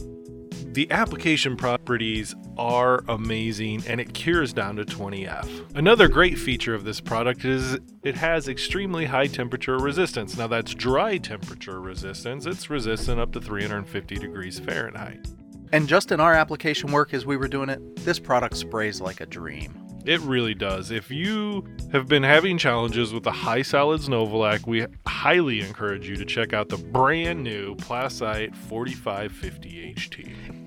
The 0.73 0.89
application 0.89 1.55
properties 1.55 2.33
are 2.57 3.03
amazing 3.07 3.83
and 3.87 4.01
it 4.01 4.15
cures 4.15 4.53
down 4.53 4.77
to 4.77 4.85
20F. 4.85 5.75
Another 5.75 6.07
great 6.07 6.35
feature 6.39 6.73
of 6.73 6.83
this 6.83 6.99
product 6.99 7.45
is 7.45 7.77
it 8.01 8.15
has 8.15 8.47
extremely 8.47 9.05
high 9.05 9.27
temperature 9.27 9.77
resistance. 9.77 10.35
Now, 10.35 10.47
that's 10.47 10.73
dry 10.73 11.19
temperature 11.19 11.79
resistance, 11.79 12.47
it's 12.47 12.71
resistant 12.71 13.19
up 13.19 13.31
to 13.33 13.39
350 13.39 14.15
degrees 14.15 14.57
Fahrenheit. 14.57 15.27
And 15.71 15.87
just 15.87 16.11
in 16.11 16.19
our 16.19 16.33
application 16.33 16.91
work 16.91 17.13
as 17.13 17.23
we 17.23 17.37
were 17.37 17.47
doing 17.47 17.69
it, 17.69 17.97
this 17.97 18.17
product 18.17 18.57
sprays 18.57 18.99
like 18.99 19.21
a 19.21 19.27
dream. 19.27 19.79
It 20.05 20.21
really 20.21 20.55
does. 20.55 20.89
If 20.89 21.11
you 21.11 21.67
have 21.91 22.07
been 22.07 22.23
having 22.23 22.57
challenges 22.57 23.13
with 23.13 23.23
the 23.23 23.31
high 23.31 23.61
solids 23.61 24.09
Novolac, 24.09 24.65
we 24.65 24.87
highly 25.05 25.61
encourage 25.61 26.09
you 26.09 26.15
to 26.15 26.25
check 26.25 26.51
out 26.51 26.69
the 26.69 26.77
brand 26.77 27.43
new 27.43 27.75
Plasite 27.75 28.55
4550 28.55 29.93
HT. 29.93 30.62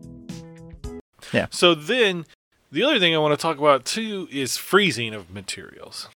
Yeah. 1.32 1.46
So 1.50 1.74
then, 1.74 2.26
the 2.70 2.82
other 2.82 2.98
thing 2.98 3.14
I 3.14 3.18
want 3.18 3.38
to 3.38 3.40
talk 3.42 3.58
about 3.58 3.84
too 3.84 4.28
is 4.30 4.56
freezing 4.56 5.14
of 5.14 5.30
materials. 5.30 6.08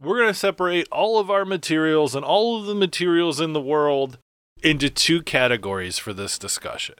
We're 0.00 0.18
going 0.18 0.30
to 0.30 0.38
separate 0.38 0.88
all 0.90 1.18
of 1.18 1.30
our 1.30 1.44
materials 1.44 2.14
and 2.14 2.24
all 2.24 2.60
of 2.60 2.66
the 2.66 2.74
materials 2.74 3.40
in 3.40 3.52
the 3.52 3.60
world 3.60 4.18
into 4.62 4.90
two 4.90 5.22
categories 5.22 5.98
for 5.98 6.12
this 6.12 6.38
discussion 6.38 6.96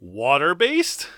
water 0.00 0.54
based 0.54 1.08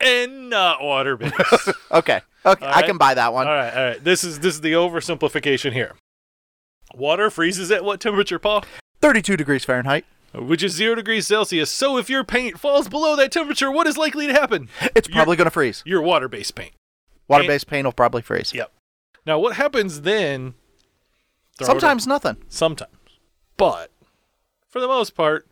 and 0.00 0.48
not 0.50 0.82
water 0.82 1.16
based. 1.16 1.34
Okay. 1.90 2.20
Okay. 2.46 2.66
All 2.66 2.72
I 2.74 2.82
can 2.82 2.96
buy 2.96 3.14
that 3.14 3.32
one. 3.34 3.46
All 3.46 3.52
right, 3.52 3.76
all 3.76 3.84
right. 3.84 4.02
This 4.02 4.24
is 4.24 4.40
this 4.40 4.54
is 4.54 4.60
the 4.62 4.72
oversimplification 4.72 5.72
here. 5.72 5.94
Water 6.94 7.30
freezes 7.30 7.70
at 7.70 7.84
what 7.84 8.00
temperature, 8.00 8.38
Paul? 8.38 8.64
32 9.00 9.36
degrees 9.36 9.64
Fahrenheit. 9.64 10.04
Which 10.34 10.62
is 10.62 10.72
zero 10.72 10.94
degrees 10.94 11.26
Celsius. 11.26 11.70
So 11.70 11.98
if 11.98 12.08
your 12.08 12.24
paint 12.24 12.58
falls 12.58 12.88
below 12.88 13.16
that 13.16 13.30
temperature, 13.32 13.70
what 13.70 13.86
is 13.86 13.98
likely 13.98 14.26
to 14.26 14.32
happen? 14.32 14.68
It's 14.94 15.08
probably 15.08 15.36
going 15.36 15.46
to 15.46 15.50
freeze. 15.50 15.82
Your 15.84 16.00
water-based 16.00 16.54
paint. 16.54 16.72
Water 17.28 17.44
based 17.46 17.66
paint 17.66 17.84
will 17.86 17.92
probably 17.92 18.22
freeze. 18.22 18.52
Yep. 18.54 18.72
Now, 19.26 19.38
what 19.38 19.56
happens 19.56 20.00
then? 20.02 20.54
throw 21.58 21.66
it 21.66 21.68
up- 21.68 21.80
Sometimes 21.80 22.06
nothing. 22.06 22.36
sometimes, 22.48 22.90
but 23.56 23.90
for 24.68 24.80
the 24.80 24.88
most 24.88 25.14
part, 25.14 25.46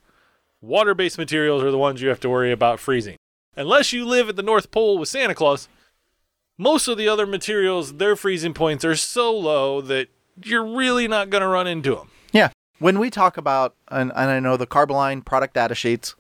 water-based 0.62 1.18
materials 1.18 1.62
are 1.62 1.70
the 1.70 1.78
ones 1.78 2.00
you 2.00 2.08
have 2.08 2.20
to 2.20 2.30
worry 2.30 2.50
about 2.50 2.80
freezing. 2.80 3.16
Unless 3.56 3.92
you 3.92 4.04
live 4.06 4.28
at 4.30 4.36
the 4.36 4.42
North 4.42 4.70
Pole 4.70 4.96
with 4.98 5.08
Santa 5.10 5.34
Claus, 5.34 5.68
most 6.56 6.88
of 6.88 6.96
the 6.96 7.06
other 7.08 7.26
materials, 7.26 7.94
their 7.96 8.16
freezing 8.16 8.54
points 8.54 8.84
are 8.84 8.96
so 8.96 9.30
low 9.30 9.80
that 9.82 10.08
you're 10.42 10.64
really 10.64 11.06
not 11.06 11.28
going 11.30 11.42
to 11.42 11.48
run 11.48 11.66
into 11.66 11.94
them. 11.94 12.10
When 12.80 12.98
we 12.98 13.10
talk 13.10 13.36
about, 13.36 13.74
and, 13.88 14.10
and 14.16 14.30
I 14.30 14.40
know 14.40 14.56
the 14.56 14.66
Carboline 14.66 15.22
product 15.22 15.52
data 15.52 15.74
sheets, 15.74 16.14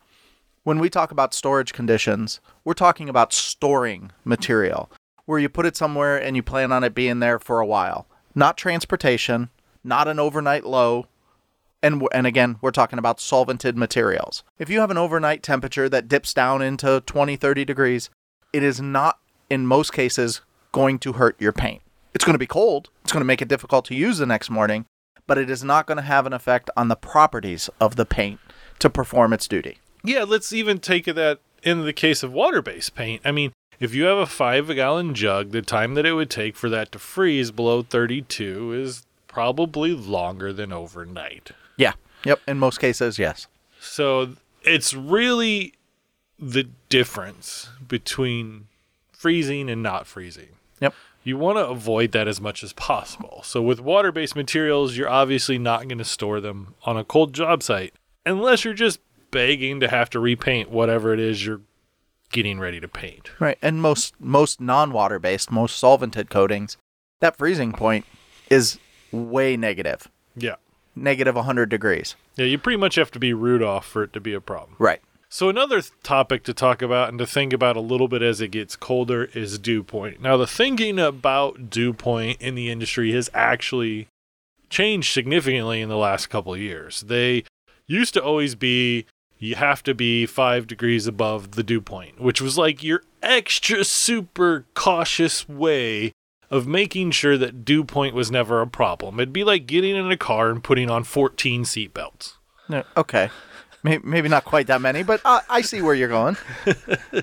when 0.62 0.78
we 0.78 0.90
talk 0.90 1.10
about 1.10 1.32
storage 1.32 1.72
conditions, 1.72 2.38
we're 2.64 2.74
talking 2.74 3.08
about 3.08 3.32
storing 3.32 4.12
material 4.26 4.90
where 5.24 5.38
you 5.38 5.48
put 5.48 5.64
it 5.64 5.74
somewhere 5.74 6.18
and 6.22 6.36
you 6.36 6.42
plan 6.42 6.70
on 6.70 6.84
it 6.84 6.94
being 6.94 7.20
there 7.20 7.38
for 7.38 7.60
a 7.60 7.66
while. 7.66 8.06
Not 8.34 8.58
transportation, 8.58 9.48
not 9.82 10.06
an 10.06 10.18
overnight 10.18 10.64
low. 10.64 11.06
And, 11.82 12.06
and 12.12 12.26
again, 12.26 12.56
we're 12.60 12.72
talking 12.72 12.98
about 12.98 13.16
solvented 13.16 13.76
materials. 13.76 14.42
If 14.58 14.68
you 14.68 14.80
have 14.80 14.90
an 14.90 14.98
overnight 14.98 15.42
temperature 15.42 15.88
that 15.88 16.08
dips 16.08 16.34
down 16.34 16.60
into 16.60 17.02
20, 17.06 17.36
30 17.36 17.64
degrees, 17.64 18.10
it 18.52 18.62
is 18.62 18.82
not, 18.82 19.18
in 19.48 19.66
most 19.66 19.94
cases, 19.94 20.42
going 20.72 20.98
to 20.98 21.14
hurt 21.14 21.40
your 21.40 21.52
paint. 21.52 21.80
It's 22.12 22.24
going 22.24 22.34
to 22.34 22.38
be 22.38 22.46
cold. 22.46 22.90
It's 23.02 23.12
going 23.12 23.22
to 23.22 23.26
make 23.26 23.40
it 23.40 23.48
difficult 23.48 23.86
to 23.86 23.94
use 23.94 24.18
the 24.18 24.26
next 24.26 24.50
morning, 24.50 24.84
but 25.30 25.38
it 25.38 25.48
is 25.48 25.62
not 25.62 25.86
going 25.86 25.94
to 25.94 26.02
have 26.02 26.26
an 26.26 26.32
effect 26.32 26.70
on 26.76 26.88
the 26.88 26.96
properties 26.96 27.70
of 27.80 27.94
the 27.94 28.04
paint 28.04 28.40
to 28.80 28.90
perform 28.90 29.32
its 29.32 29.46
duty. 29.46 29.78
Yeah, 30.02 30.24
let's 30.24 30.52
even 30.52 30.80
take 30.80 31.04
that 31.04 31.38
in 31.62 31.84
the 31.84 31.92
case 31.92 32.24
of 32.24 32.32
water-based 32.32 32.96
paint. 32.96 33.22
I 33.24 33.30
mean, 33.30 33.52
if 33.78 33.94
you 33.94 34.06
have 34.06 34.18
a 34.18 34.26
five-gallon 34.26 35.14
jug, 35.14 35.52
the 35.52 35.62
time 35.62 35.94
that 35.94 36.04
it 36.04 36.14
would 36.14 36.30
take 36.30 36.56
for 36.56 36.68
that 36.70 36.90
to 36.90 36.98
freeze 36.98 37.52
below 37.52 37.82
32 37.82 38.72
is 38.72 39.06
probably 39.28 39.92
longer 39.94 40.52
than 40.52 40.72
overnight. 40.72 41.52
Yeah. 41.76 41.92
Yep. 42.24 42.40
In 42.48 42.58
most 42.58 42.80
cases, 42.80 43.16
yes. 43.16 43.46
So 43.78 44.34
it's 44.64 44.94
really 44.94 45.74
the 46.40 46.64
difference 46.88 47.68
between 47.86 48.66
freezing 49.12 49.70
and 49.70 49.80
not 49.80 50.08
freezing. 50.08 50.56
Yep. 50.80 50.92
You 51.22 51.36
want 51.36 51.58
to 51.58 51.66
avoid 51.66 52.12
that 52.12 52.26
as 52.28 52.40
much 52.40 52.62
as 52.62 52.72
possible. 52.72 53.42
So 53.44 53.60
with 53.60 53.80
water-based 53.80 54.34
materials, 54.34 54.96
you're 54.96 55.08
obviously 55.08 55.58
not 55.58 55.86
going 55.86 55.98
to 55.98 56.04
store 56.04 56.40
them 56.40 56.74
on 56.84 56.96
a 56.96 57.04
cold 57.04 57.34
job 57.34 57.62
site 57.62 57.94
unless 58.24 58.64
you're 58.64 58.74
just 58.74 59.00
begging 59.30 59.80
to 59.80 59.88
have 59.88 60.10
to 60.10 60.20
repaint 60.20 60.70
whatever 60.70 61.12
it 61.12 61.20
is 61.20 61.44
you're 61.44 61.60
getting 62.32 62.58
ready 62.58 62.80
to 62.80 62.88
paint. 62.88 63.30
Right. 63.38 63.58
And 63.60 63.82
most 63.82 64.14
most 64.20 64.60
non-water 64.60 65.18
based, 65.18 65.50
most 65.50 65.82
solvented 65.82 66.30
coatings, 66.30 66.76
that 67.20 67.36
freezing 67.36 67.72
point 67.72 68.06
is 68.48 68.78
way 69.12 69.56
negative. 69.56 70.08
Yeah. 70.36 70.56
Negative 70.96 71.34
100 71.34 71.68
degrees. 71.68 72.16
Yeah, 72.36 72.46
you 72.46 72.58
pretty 72.58 72.76
much 72.76 72.96
have 72.96 73.10
to 73.12 73.18
be 73.18 73.32
Rudolph 73.32 73.86
for 73.86 74.04
it 74.04 74.12
to 74.14 74.20
be 74.20 74.32
a 74.32 74.40
problem. 74.40 74.76
Right. 74.78 75.00
So 75.32 75.48
another 75.48 75.80
th- 75.80 75.92
topic 76.02 76.42
to 76.44 76.52
talk 76.52 76.82
about 76.82 77.08
and 77.08 77.18
to 77.20 77.26
think 77.26 77.52
about 77.52 77.76
a 77.76 77.80
little 77.80 78.08
bit 78.08 78.20
as 78.20 78.40
it 78.40 78.48
gets 78.48 78.74
colder 78.74 79.26
is 79.26 79.60
dew 79.60 79.84
point. 79.84 80.20
Now 80.20 80.36
the 80.36 80.46
thinking 80.46 80.98
about 80.98 81.70
dew 81.70 81.92
point 81.92 82.40
in 82.42 82.56
the 82.56 82.68
industry 82.68 83.12
has 83.12 83.30
actually 83.32 84.08
changed 84.70 85.12
significantly 85.12 85.80
in 85.80 85.88
the 85.88 85.96
last 85.96 86.26
couple 86.26 86.54
of 86.54 86.60
years. 86.60 87.02
They 87.02 87.44
used 87.86 88.12
to 88.14 88.22
always 88.22 88.56
be 88.56 89.06
you 89.38 89.54
have 89.54 89.84
to 89.84 89.94
be 89.94 90.26
5 90.26 90.66
degrees 90.66 91.06
above 91.06 91.52
the 91.52 91.62
dew 91.62 91.80
point, 91.80 92.20
which 92.20 92.40
was 92.40 92.58
like 92.58 92.82
your 92.82 93.02
extra 93.22 93.84
super 93.84 94.66
cautious 94.74 95.48
way 95.48 96.12
of 96.50 96.66
making 96.66 97.12
sure 97.12 97.38
that 97.38 97.64
dew 97.64 97.84
point 97.84 98.16
was 98.16 98.32
never 98.32 98.60
a 98.60 98.66
problem. 98.66 99.20
It'd 99.20 99.32
be 99.32 99.44
like 99.44 99.68
getting 99.68 99.94
in 99.94 100.10
a 100.10 100.16
car 100.16 100.50
and 100.50 100.62
putting 100.62 100.90
on 100.90 101.04
14 101.04 101.62
seatbelts. 101.62 102.34
No, 102.68 102.82
Okay. 102.96 103.30
May- 103.82 103.98
Maybe 103.98 104.28
not 104.28 104.44
quite 104.44 104.66
that 104.68 104.80
many, 104.80 105.02
but 105.02 105.20
I, 105.24 105.40
I 105.48 105.60
see 105.62 105.82
where 105.82 105.94
you're 105.94 106.08
going. 106.08 106.36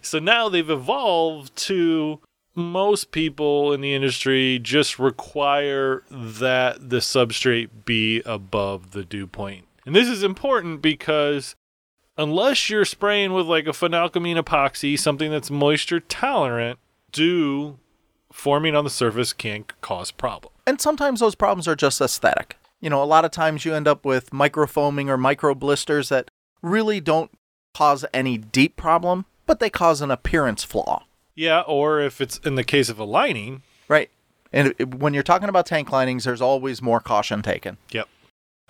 So 0.00 0.18
now 0.18 0.48
they've 0.48 0.70
evolved 0.70 1.56
to 1.56 2.20
most 2.54 3.10
people 3.10 3.72
in 3.72 3.80
the 3.80 3.94
industry 3.94 4.58
just 4.62 4.98
require 4.98 6.02
that 6.10 6.90
the 6.90 6.98
substrate 6.98 7.70
be 7.84 8.22
above 8.24 8.92
the 8.92 9.04
dew 9.04 9.26
point. 9.26 9.66
And 9.84 9.96
this 9.96 10.08
is 10.08 10.22
important 10.22 10.82
because 10.82 11.56
unless 12.16 12.70
you're 12.70 12.84
spraying 12.84 13.32
with 13.32 13.46
like 13.46 13.66
a 13.66 13.70
phenalkylamine 13.70 14.40
epoxy, 14.40 14.98
something 14.98 15.30
that's 15.30 15.50
moisture 15.50 16.00
tolerant, 16.00 16.78
dew 17.10 17.78
forming 18.32 18.76
on 18.76 18.84
the 18.84 18.90
surface 18.90 19.32
can 19.32 19.64
cause 19.80 20.10
problems. 20.10 20.54
And 20.66 20.80
sometimes 20.80 21.20
those 21.20 21.34
problems 21.34 21.66
are 21.66 21.76
just 21.76 22.00
aesthetic. 22.00 22.56
You 22.82 22.90
know, 22.90 23.02
a 23.02 23.06
lot 23.06 23.24
of 23.24 23.30
times 23.30 23.64
you 23.64 23.74
end 23.74 23.88
up 23.88 24.04
with 24.04 24.30
microfoaming 24.30 25.08
or 25.08 25.16
micro 25.16 25.54
blisters 25.54 26.10
that 26.10 26.30
really 26.60 27.00
don't 27.00 27.30
cause 27.72 28.04
any 28.12 28.36
deep 28.36 28.76
problem, 28.76 29.24
but 29.46 29.58
they 29.58 29.70
cause 29.70 30.02
an 30.02 30.10
appearance 30.10 30.62
flaw. 30.62 31.04
Yeah, 31.34 31.60
or 31.60 32.00
if 32.00 32.20
it's 32.20 32.36
in 32.38 32.56
the 32.56 32.64
case 32.64 32.90
of 32.90 32.98
a 32.98 33.04
lining, 33.04 33.62
Right. 33.92 34.10
And 34.54 35.00
when 35.00 35.12
you're 35.12 35.22
talking 35.22 35.50
about 35.50 35.66
tank 35.66 35.92
linings, 35.92 36.24
there's 36.24 36.40
always 36.40 36.80
more 36.80 36.98
caution 36.98 37.42
taken. 37.42 37.76
Yep. 37.90 38.08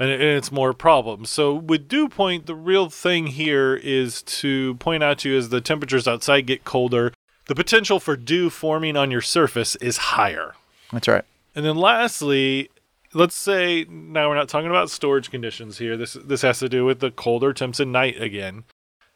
And 0.00 0.11
it's 0.11 0.50
more 0.50 0.73
problems. 0.73 1.31
So 1.31 1.54
with 1.54 1.87
dew 1.87 2.09
point, 2.09 2.47
the 2.47 2.57
real 2.57 2.90
thing 2.90 3.28
here 3.28 3.76
is 3.76 4.23
to 4.23 4.75
point 4.76 5.04
out 5.04 5.19
to 5.19 5.31
you 5.31 5.38
as 5.38 5.50
the 5.50 5.61
temperatures 5.61 6.09
outside 6.09 6.42
get 6.42 6.64
colder, 6.64 7.12
the 7.47 7.54
potential 7.54 8.00
for 8.00 8.16
dew 8.16 8.50
forming 8.50 8.97
on 8.97 9.12
your 9.12 9.21
surface 9.21 9.76
is 9.76 9.97
higher. 9.97 10.54
That's 10.92 11.07
right. 11.07 11.25
And 11.54 11.64
then 11.64 11.76
lastly, 11.76 12.69
let's 13.14 13.35
say 13.35 13.87
now 13.88 14.28
we're 14.28 14.35
not 14.35 14.49
talking 14.49 14.71
about 14.71 14.90
storage 14.90 15.31
conditions 15.31 15.78
here. 15.78 15.97
This 15.97 16.14
this 16.14 16.42
has 16.42 16.59
to 16.61 16.69
do 16.69 16.85
with 16.85 17.00
the 17.00 17.11
colder 17.11 17.52
temps 17.52 17.81
at 17.81 17.88
night 17.88 18.21
again. 18.21 18.64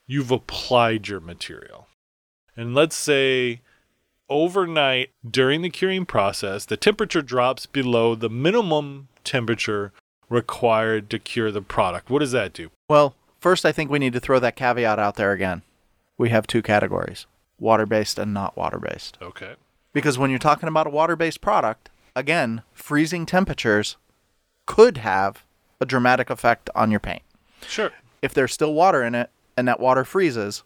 You've 0.07 0.31
applied 0.31 1.09
your 1.09 1.21
material. 1.21 1.89
And 2.57 2.75
let's 2.75 2.97
say 2.97 3.61
overnight 4.29 5.11
during 5.29 5.63
the 5.63 5.71
curing 5.71 6.07
process, 6.07 6.65
the 6.65 6.77
temperature 6.77 7.23
drops 7.23 7.67
below 7.67 8.15
the 8.15 8.31
minimum 8.31 9.09
temperature 9.25 9.93
required 10.29 11.11
to 11.11 11.19
cure 11.19 11.51
the 11.51 11.63
product. 11.63 12.11
What 12.11 12.21
does 12.21 12.33
that 12.33 12.53
do? 12.53 12.71
Well, 12.89 13.15
first, 13.41 13.65
I 13.65 13.73
think 13.73 13.91
we 13.91 13.99
need 13.99 14.13
to 14.13 14.21
throw 14.21 14.39
that 14.39 14.57
caveat 14.57 14.99
out 14.99 15.17
there 15.17 15.33
again. 15.33 15.63
We 16.19 16.31
have 16.31 16.47
two 16.47 16.63
categories 16.63 17.27
water 17.59 17.87
based 17.87 18.19
and 18.19 18.35
not 18.35 18.57
water 18.57 18.79
based. 18.79 19.19
Okay. 19.21 19.55
Because 19.93 20.19
when 20.19 20.31
you're 20.31 20.39
talking 20.39 20.69
about 20.69 20.87
a 20.87 20.91
water 20.91 21.17
based 21.17 21.41
product, 21.41 21.89
again, 22.17 22.63
freezing 22.73 23.27
temperatures 23.27 23.97
could 24.65 24.97
have 24.97 25.45
a 25.81 25.87
dramatic 25.87 26.31
effect 26.31 26.69
on 26.75 26.91
your 26.91 26.99
paint. 26.99 27.23
Sure. 27.69 27.93
If 28.23 28.35
there's 28.35 28.53
still 28.53 28.75
water 28.75 29.05
in 29.05 29.15
it 29.15 29.31
and 29.57 29.69
that 29.69 29.79
water 29.79 30.05
freezes, 30.05 30.65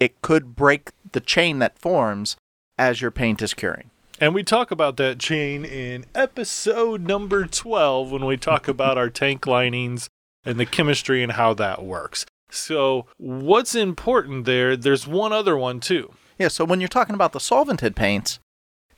it 0.00 0.22
could 0.22 0.56
break 0.56 0.90
the 1.12 1.20
chain 1.20 1.58
that 1.58 1.78
forms 1.78 2.36
as 2.78 3.02
your 3.02 3.10
paint 3.10 3.42
is 3.42 3.52
curing. 3.52 3.90
And 4.20 4.32
we 4.32 4.44
talk 4.44 4.70
about 4.70 4.96
that 4.96 5.18
chain 5.18 5.64
in 5.64 6.06
episode 6.14 7.02
number 7.02 7.44
12 7.44 8.10
when 8.12 8.24
we 8.24 8.36
talk 8.36 8.68
about 8.68 8.96
our 8.96 9.10
tank 9.10 9.46
linings 9.46 10.08
and 10.44 10.58
the 10.58 10.66
chemistry 10.66 11.22
and 11.22 11.32
how 11.32 11.52
that 11.54 11.84
works. 11.84 12.24
So, 12.50 13.06
what's 13.16 13.74
important 13.74 14.44
there? 14.44 14.76
There's 14.76 15.08
one 15.08 15.32
other 15.32 15.56
one 15.56 15.80
too. 15.80 16.14
Yeah, 16.38 16.48
so 16.48 16.64
when 16.64 16.80
you're 16.80 16.88
talking 16.88 17.14
about 17.14 17.32
the 17.32 17.40
solvented 17.40 17.96
paints, 17.96 18.38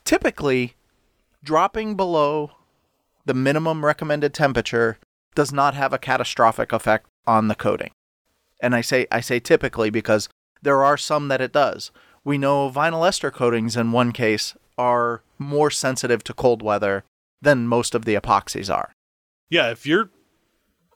typically 0.04 0.75
dropping 1.46 1.94
below 1.94 2.50
the 3.24 3.32
minimum 3.32 3.84
recommended 3.84 4.34
temperature 4.34 4.98
does 5.34 5.52
not 5.52 5.74
have 5.74 5.92
a 5.92 5.98
catastrophic 5.98 6.72
effect 6.72 7.06
on 7.26 7.48
the 7.48 7.54
coating. 7.54 7.92
And 8.60 8.74
I 8.74 8.80
say 8.80 9.06
I 9.10 9.20
say 9.20 9.38
typically 9.40 9.88
because 9.88 10.28
there 10.60 10.84
are 10.84 10.96
some 10.96 11.28
that 11.28 11.40
it 11.40 11.52
does. 11.52 11.90
We 12.24 12.36
know 12.36 12.70
vinyl 12.70 13.06
ester 13.06 13.30
coatings 13.30 13.76
in 13.76 13.92
one 13.92 14.12
case 14.12 14.54
are 14.76 15.22
more 15.38 15.70
sensitive 15.70 16.24
to 16.24 16.34
cold 16.34 16.62
weather 16.62 17.04
than 17.40 17.68
most 17.68 17.94
of 17.94 18.04
the 18.04 18.14
epoxies 18.14 18.74
are. 18.74 18.92
Yeah, 19.48 19.70
if 19.70 19.86
you're 19.86 20.10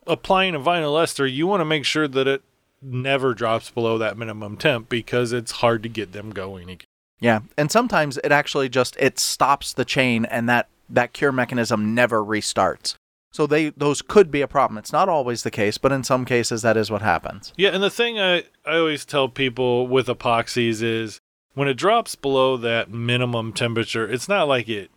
applying 0.07 0.55
a 0.55 0.61
vinyl 0.61 1.01
ester, 1.01 1.27
you 1.27 1.47
want 1.47 1.61
to 1.61 1.65
make 1.65 1.85
sure 1.85 2.09
that 2.09 2.27
it 2.27 2.43
never 2.83 3.35
drops 3.35 3.71
below 3.71 3.99
that 3.99 4.17
minimum 4.17 4.57
temp 4.57 4.89
because 4.89 5.33
it's 5.33 5.53
hard 5.53 5.83
to 5.85 5.89
get 5.89 6.13
them 6.13 6.31
going 6.31 6.69
again. 6.69 6.87
Yeah, 7.21 7.41
and 7.57 7.71
sometimes 7.71 8.19
it 8.19 8.33
actually 8.33 8.69
just 8.69 8.97
it 8.99 9.19
stops 9.19 9.73
the 9.73 9.85
chain 9.85 10.25
and 10.25 10.49
that 10.49 10.69
that 10.89 11.13
cure 11.13 11.33
mechanism 11.33 11.95
never 11.95 12.25
restarts. 12.25 12.95
So 13.31 13.47
they 13.47 13.71
those 13.71 14.03
could 14.03 14.31
be 14.31 14.41
a 14.41 14.49
problem. 14.49 14.79
It's 14.79 14.93
not 14.93 15.09
always 15.09 15.43
the 15.43 15.51
case, 15.51 15.79
but 15.79 15.93
in 15.93 16.03
some 16.03 16.25
cases 16.25 16.63
that 16.63 16.77
is 16.77 16.91
what 16.91 17.03
happens. 17.03 17.53
Yeah, 17.57 17.71
and 17.71 17.83
the 17.83 17.91
thing 17.91 18.19
I, 18.19 18.45
I 18.67 18.79
always 18.79 19.05
tell 19.05 19.29
people 19.29 19.87
with 19.87 20.07
epoxies 20.07 20.83
is 20.83 21.21
when 21.55 21.69
it 21.69 21.75
drops 21.75 22.17
below 22.17 22.57
that 22.57 22.91
minimum 22.91 23.53
temperature, 23.53 24.09
it's 24.09 24.29
not 24.29 24.49
like 24.49 24.69
it 24.69 24.91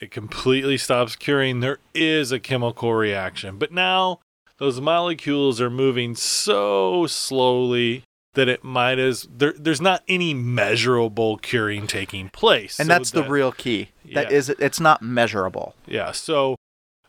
it 0.00 0.10
completely 0.10 0.78
stops 0.78 1.16
curing. 1.16 1.60
There 1.60 1.78
is 1.94 2.32
a 2.32 2.40
chemical 2.40 2.94
reaction. 2.94 3.58
But 3.58 3.72
now 3.72 4.20
those 4.58 4.80
molecules 4.80 5.60
are 5.60 5.70
moving 5.70 6.14
so 6.14 7.06
slowly 7.06 8.04
that 8.34 8.48
it 8.48 8.62
might 8.62 8.98
as 8.98 9.26
there 9.34 9.54
there's 9.58 9.80
not 9.80 10.02
any 10.08 10.34
measurable 10.34 11.38
curing 11.38 11.86
taking 11.86 12.28
place. 12.28 12.78
And 12.78 12.86
So 12.86 12.92
that's 12.94 13.10
the 13.10 13.22
real 13.24 13.52
key. 13.52 13.90
That 14.14 14.30
Yeah. 14.30 14.36
is 14.36 14.48
it's 14.50 14.80
not 14.80 15.02
measurable. 15.02 15.74
Yeah. 15.86 16.12
So 16.12 16.56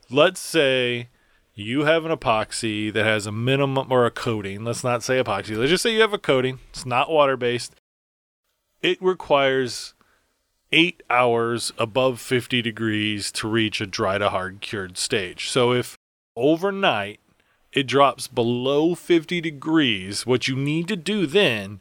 let's 0.10 0.40
say 0.40 1.10
you 1.54 1.84
have 1.84 2.06
an 2.06 2.12
epoxy 2.16 2.92
that 2.94 3.06
has 3.06 3.28
a 3.28 3.32
minimum 3.32 3.92
or 3.92 4.06
a 4.06 4.12
coating. 4.12 4.64
Let's 4.64 4.84
not 4.84 5.04
say 5.04 5.22
epoxy. 5.22 5.58
Let's 5.58 5.70
just 5.72 5.84
say 5.84 5.94
you 5.94 6.02
have 6.02 6.14
a 6.14 6.18
coating. 6.18 6.60
It's 6.70 6.86
not 6.86 7.10
water 7.12 7.36
based. 7.38 7.76
It 8.82 9.02
requires 9.02 9.94
eight 10.72 11.04
hours 11.10 11.74
above 11.78 12.22
50 12.22 12.62
degrees 12.62 13.32
to 13.34 13.48
reach 13.50 13.82
a 13.82 13.86
dry 13.86 14.18
to 14.18 14.30
hard 14.30 14.62
cured 14.62 14.98
stage. 14.98 15.50
So 15.50 15.74
if 15.74 15.98
overnight 16.36 17.20
it 17.74 17.84
drops 17.88 18.28
below 18.28 18.96
50 18.96 19.42
degrees, 19.42 20.26
what 20.26 20.48
you 20.48 20.56
need 20.56 20.88
to 20.88 20.96
do 20.96 21.26
then 21.26 21.80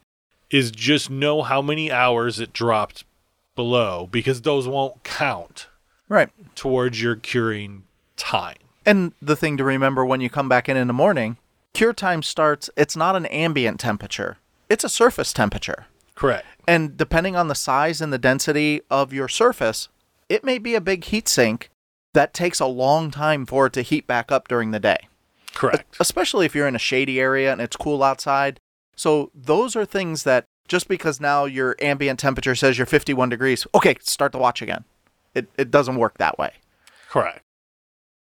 is 0.51 0.71
just 0.71 1.11
know 1.11 1.43
how 1.43 1.61
many 1.63 1.91
hours 1.93 2.41
it 2.41 2.53
dropped 2.53 3.05
below 3.55 4.09
because 4.11 4.43
those 4.43 4.67
won't 4.69 5.03
count 5.05 5.67
Right. 6.09 6.31
towards 6.55 7.03
your 7.03 7.17
curing 7.17 7.85
time. 8.17 8.57
And 8.87 9.13
the 9.21 9.37
thing 9.37 9.57
to 9.59 9.65
remember 9.65 10.05
when 10.07 10.21
you 10.21 10.31
come 10.31 10.49
back 10.49 10.69
in 10.69 10.77
in 10.77 10.87
the 10.87 10.95
morning, 10.95 11.37
cure 11.75 11.93
time 11.93 12.23
starts 12.23 12.71
it's 12.77 12.97
not 12.97 13.17
an 13.17 13.27
ambient 13.27 13.79
temperature. 13.81 14.39
It's 14.71 14.85
a 14.85 14.89
surface 14.89 15.33
temperature. 15.33 15.87
Correct. 16.15 16.47
And 16.67 16.97
depending 16.97 17.37
on 17.37 17.49
the 17.49 17.55
size 17.55 18.01
and 18.01 18.13
the 18.13 18.19
density 18.19 18.81
of 18.91 19.13
your 19.13 19.29
surface, 19.29 19.89
it 20.29 20.45
may 20.45 20.59
be 20.59 20.75
a 20.75 20.81
big 20.81 21.05
heat 21.05 21.29
sink 21.29 21.71
that 22.15 22.33
takes 22.35 22.61
a 22.61 22.67
long 22.67 23.11
time 23.11 23.45
for 23.47 23.67
it 23.67 23.73
to 23.75 23.83
heat 23.83 24.07
back 24.07 24.33
up 24.33 24.49
during 24.49 24.71
the 24.71 24.81
day. 24.81 25.09
Correct. 25.55 25.97
especially 25.99 26.47
if 26.47 26.55
you're 26.55 26.69
in 26.69 26.77
a 26.77 26.79
shady 26.81 27.21
area 27.21 27.51
and 27.53 27.61
it's 27.61 27.77
cool 27.77 28.03
outside. 28.03 28.61
So 28.97 29.31
those 29.35 29.75
are 29.77 29.85
things 29.85 30.23
that 30.25 30.45
just 30.69 30.89
because 30.89 31.21
now 31.21 31.45
your 31.47 31.77
ambient 31.81 32.19
temperature 32.21 32.55
says 32.55 32.77
you're 32.79 32.87
51 32.87 33.29
degrees, 33.31 33.67
okay, 33.75 33.97
start 34.01 34.33
the 34.33 34.39
watch 34.39 34.61
again. 34.63 34.85
It 35.35 35.49
it 35.57 35.71
doesn't 35.71 35.97
work 35.97 36.19
that 36.19 36.39
way. 36.39 36.53
Correct. 37.09 37.41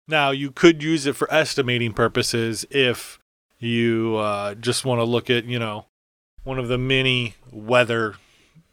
Now, 0.08 0.30
you 0.32 0.50
could 0.50 0.82
use 0.82 1.06
it 1.06 1.14
for 1.14 1.32
estimating 1.32 1.92
purposes 1.92 2.66
if 2.70 3.18
you 3.60 4.16
uh, 4.16 4.54
just 4.56 4.84
want 4.84 4.98
to 4.98 5.04
look 5.04 5.30
at, 5.30 5.44
you 5.44 5.58
know, 5.58 5.86
one 6.42 6.58
of 6.58 6.66
the 6.66 6.76
many 6.78 7.36
weather 7.52 8.16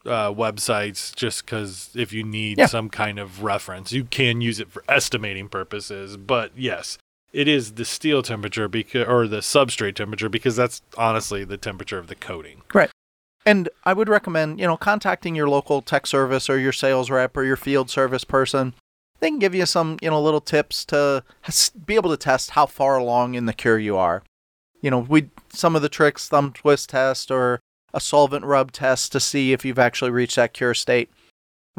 uh, 0.05 0.31
websites, 0.33 1.15
just 1.15 1.45
because 1.45 1.91
if 1.95 2.11
you 2.11 2.23
need 2.23 2.57
Yeah. 2.57 2.65
some 2.65 2.89
kind 2.89 3.19
of 3.19 3.43
reference, 3.43 3.91
you 3.93 4.05
can 4.05 4.41
use 4.41 4.59
it 4.59 4.71
for 4.71 4.83
estimating 4.89 5.47
purposes. 5.49 6.17
But 6.17 6.51
yes, 6.57 6.97
it 7.31 7.47
is 7.47 7.73
the 7.73 7.85
steel 7.85 8.21
temperature 8.23 8.67
because, 8.67 9.07
or 9.07 9.27
the 9.27 9.37
substrate 9.37 9.95
temperature 9.95 10.29
because 10.29 10.55
that's 10.55 10.81
honestly 10.97 11.43
the 11.43 11.57
temperature 11.57 11.97
of 11.97 12.07
the 12.07 12.15
coating. 12.15 12.61
Right. 12.73 12.89
And 13.45 13.69
I 13.83 13.93
would 13.93 14.09
recommend, 14.09 14.59
you 14.59 14.67
know, 14.67 14.77
contacting 14.77 15.35
your 15.35 15.49
local 15.49 15.81
tech 15.81 16.05
service 16.07 16.49
or 16.49 16.59
your 16.59 16.73
sales 16.73 17.09
rep 17.09 17.35
or 17.37 17.43
your 17.43 17.55
field 17.55 17.89
service 17.89 18.23
person. 18.23 18.73
They 19.19 19.29
can 19.29 19.39
give 19.39 19.55
you 19.55 19.65
some, 19.65 19.97
you 20.01 20.09
know, 20.09 20.21
little 20.21 20.41
tips 20.41 20.85
to 20.85 21.23
be 21.85 21.95
able 21.95 22.09
to 22.09 22.17
test 22.17 22.51
how 22.51 22.65
far 22.65 22.97
along 22.97 23.35
in 23.35 23.45
the 23.45 23.53
cure 23.53 23.79
you 23.79 23.97
are. 23.97 24.23
You 24.81 24.91
know, 24.91 24.99
we 24.99 25.29
some 25.51 25.75
of 25.75 25.81
the 25.81 25.89
tricks, 25.89 26.27
thumb 26.29 26.53
twist 26.53 26.89
test 26.89 27.31
or 27.31 27.59
a 27.93 27.99
solvent 27.99 28.45
rub 28.45 28.71
test 28.71 29.11
to 29.11 29.19
see 29.19 29.51
if 29.51 29.65
you've 29.65 29.79
actually 29.79 30.11
reached 30.11 30.35
that 30.35 30.53
cure 30.53 30.73
state. 30.73 31.09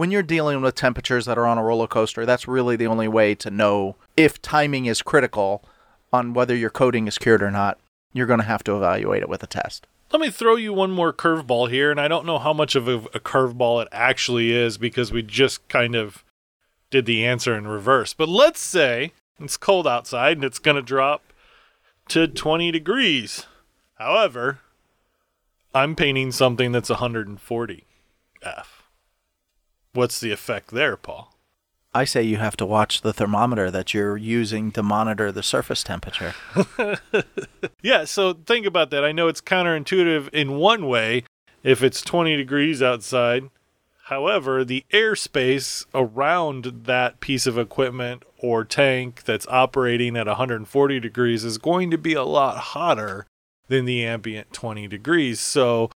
When 0.01 0.11
you're 0.11 0.23
dealing 0.23 0.63
with 0.63 0.77
temperatures 0.77 1.27
that 1.27 1.37
are 1.37 1.47
on 1.47 1.59
a 1.59 1.63
roller 1.63 1.87
coaster, 1.87 2.25
that's 2.25 2.49
really 2.49 2.75
the 2.75 2.87
only 2.87 3.07
way 3.07 3.35
to 3.35 3.51
know 3.51 3.97
if 4.17 4.41
timing 4.41 4.87
is 4.87 5.03
critical 5.03 5.63
on 6.11 6.33
whether 6.33 6.57
your 6.57 6.71
coating 6.71 7.07
is 7.07 7.19
cured 7.19 7.43
or 7.43 7.51
not. 7.51 7.79
You're 8.15 8.27
going 8.27 8.41
to 8.41 8.47
have 8.47 8.65
to 8.65 8.75
evaluate 8.75 9.21
it 9.21 9.29
with 9.29 9.43
a 9.43 9.47
test. 9.47 9.87
Let 10.11 10.23
me 10.23 10.31
throw 10.31 10.57
you 10.57 10.73
one 10.73 10.91
more 10.91 11.13
curveball 11.13 11.69
here, 11.69 11.91
and 11.91 12.01
I 12.01 12.09
don't 12.09 12.25
know 12.25 12.39
how 12.39 12.55
much 12.55 12.75
of 12.75 12.89
a, 12.89 12.97
a 13.13 13.21
curveball 13.21 13.83
it 13.83 13.89
actually 13.93 14.53
is 14.53 14.79
because 14.79 15.13
we 15.13 15.21
just 15.21 15.69
kind 15.69 15.95
of 15.95 16.25
did 16.89 17.05
the 17.05 17.23
answer 17.27 17.55
in 17.55 17.69
reverse. 17.69 18.15
But 18.15 18.31
let's 18.31 18.63
say 18.63 19.13
it's 19.39 19.59
cold 19.59 19.87
outside 19.87 20.39
and 20.39 20.45
it's 20.47 20.59
going 20.59 20.77
to 20.77 20.83
drop 20.83 21.23
to 22.09 22.27
20 22.27 22.71
degrees. 22.71 23.45
However, 23.97 24.61
I'm 25.75 25.95
painting 25.95 26.33
something 26.33 26.73
that's 26.73 26.89
140 26.89 27.85
F. 28.43 28.80
What's 29.92 30.20
the 30.20 30.31
effect 30.33 30.70
there, 30.70 30.96
Paul? 30.96 31.35
I 31.92 32.05
say 32.05 32.22
you 32.22 32.37
have 32.37 32.57
to 32.59 32.66
watch 32.66 33.00
the 33.00 33.12
thermometer 33.12 33.68
that 33.72 33.92
you're 33.92 34.16
using 34.16 34.70
to 34.72 34.83
monitor 34.83 35.33
the 35.33 35.42
surface 35.42 35.83
temperature. 35.83 36.35
Yeah, 37.83 38.05
so 38.05 38.35
think 38.35 38.66
about 38.66 38.90
that. 38.90 39.05
I 39.05 39.12
know 39.12 39.29
it's 39.29 39.40
counterintuitive 39.40 40.29
in 40.31 40.59
one 40.59 40.87
way 40.87 41.24
if 41.62 41.83
it's 41.83 42.03
20 42.03 42.37
degrees 42.37 42.83
outside. 42.83 43.48
However, 44.05 44.64
the 44.64 44.85
airspace 44.92 45.87
around 45.94 46.83
that 46.85 47.20
piece 47.20 47.46
of 47.46 47.57
equipment 47.57 48.24
or 48.38 48.64
tank 48.64 49.22
that's 49.24 49.46
operating 49.48 50.16
at 50.16 50.26
140 50.26 51.00
degrees 51.00 51.44
is 51.44 51.59
going 51.59 51.90
to 51.90 51.98
be 51.98 52.14
a 52.14 52.24
lot 52.24 52.57
hotter 52.59 53.26
than 53.68 53.85
the 53.85 54.05
ambient 54.05 54.53
20 54.53 54.88
degrees. 54.88 55.40
So 55.40 55.90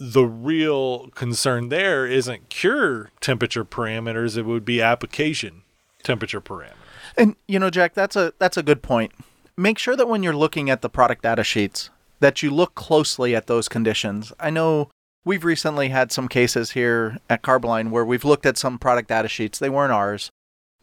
the 0.00 0.24
real 0.24 1.08
concern 1.08 1.68
there 1.68 2.06
isn't 2.06 2.48
cure 2.48 3.10
temperature 3.20 3.66
parameters, 3.66 4.38
it 4.38 4.46
would 4.46 4.64
be 4.64 4.80
application 4.80 5.62
temperature 6.02 6.40
parameters. 6.40 6.72
And 7.18 7.36
you 7.46 7.58
know, 7.58 7.68
Jack, 7.70 7.92
that's 7.92 8.16
a 8.16 8.32
that's 8.38 8.56
a 8.56 8.62
good 8.62 8.82
point. 8.82 9.12
Make 9.56 9.78
sure 9.78 9.96
that 9.96 10.08
when 10.08 10.22
you're 10.22 10.34
looking 10.34 10.70
at 10.70 10.80
the 10.80 10.88
product 10.88 11.22
data 11.22 11.44
sheets 11.44 11.90
that 12.20 12.42
you 12.42 12.50
look 12.50 12.74
closely 12.74 13.34
at 13.34 13.46
those 13.46 13.68
conditions. 13.68 14.32
I 14.38 14.50
know 14.50 14.90
we've 15.24 15.44
recently 15.44 15.88
had 15.88 16.12
some 16.12 16.28
cases 16.28 16.72
here 16.72 17.18
at 17.28 17.42
Carboline 17.42 17.90
where 17.90 18.04
we've 18.04 18.24
looked 18.24 18.46
at 18.46 18.58
some 18.58 18.78
product 18.78 19.08
data 19.08 19.28
sheets. 19.28 19.58
They 19.58 19.70
weren't 19.70 19.92
ours. 19.92 20.30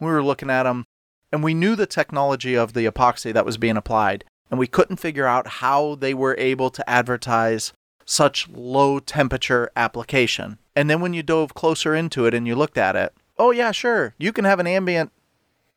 We 0.00 0.06
were 0.06 0.22
looking 0.22 0.50
at 0.50 0.64
them 0.64 0.84
and 1.32 1.42
we 1.42 1.54
knew 1.54 1.74
the 1.74 1.86
technology 1.86 2.56
of 2.56 2.72
the 2.72 2.86
epoxy 2.86 3.32
that 3.32 3.44
was 3.44 3.56
being 3.56 3.76
applied 3.76 4.24
and 4.50 4.58
we 4.58 4.66
couldn't 4.66 4.96
figure 4.96 5.26
out 5.26 5.46
how 5.46 5.94
they 5.94 6.14
were 6.14 6.36
able 6.38 6.70
to 6.70 6.88
advertise 6.88 7.72
such 8.08 8.48
low 8.48 8.98
temperature 8.98 9.70
application. 9.76 10.58
And 10.74 10.88
then 10.88 11.00
when 11.00 11.12
you 11.12 11.22
dove 11.22 11.52
closer 11.52 11.94
into 11.94 12.24
it 12.24 12.32
and 12.32 12.46
you 12.46 12.56
looked 12.56 12.78
at 12.78 12.96
it, 12.96 13.12
oh 13.38 13.50
yeah, 13.50 13.70
sure, 13.70 14.14
you 14.18 14.32
can 14.32 14.46
have 14.46 14.58
an 14.58 14.66
ambient 14.66 15.12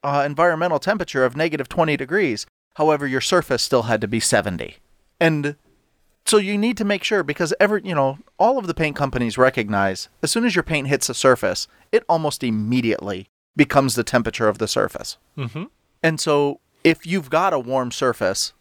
uh, 0.02 0.24
environmental 0.26 0.80
temperature 0.80 1.26
of 1.26 1.36
negative 1.36 1.68
20 1.68 1.98
degrees. 1.98 2.46
However, 2.76 3.06
your 3.06 3.20
surface 3.20 3.62
still 3.62 3.84
had 3.84 4.00
to 4.02 4.08
be 4.08 4.22
70. 4.22 4.78
And 5.20 5.56
so 6.26 6.38
you 6.38 6.58
need 6.58 6.78
to 6.78 6.86
make 6.86 7.04
sure 7.04 7.22
because 7.22 7.54
every, 7.60 7.82
you 7.84 7.94
know, 7.94 8.20
all 8.40 8.58
of 8.58 8.66
the 8.66 8.74
paint 8.74 8.96
companies 8.96 9.38
recognize 9.38 10.08
as 10.24 10.32
soon 10.32 10.46
as 10.46 10.56
your 10.56 10.64
paint 10.64 10.88
hits 10.88 11.08
the 11.08 11.14
surface, 11.14 11.68
it 11.92 12.06
almost 12.08 12.44
immediately 12.44 13.28
becomes 13.58 13.96
the 13.96 14.06
temperature 14.06 14.48
of 14.48 14.58
the 14.58 14.70
surface. 14.70 15.18
Mm-hmm. 15.38 15.66
And 16.02 16.20
so 16.20 16.62
if 16.86 17.06
you've 17.06 17.30
got 17.30 17.52
a 17.52 17.60
warm 17.60 17.92
surface, 17.92 18.54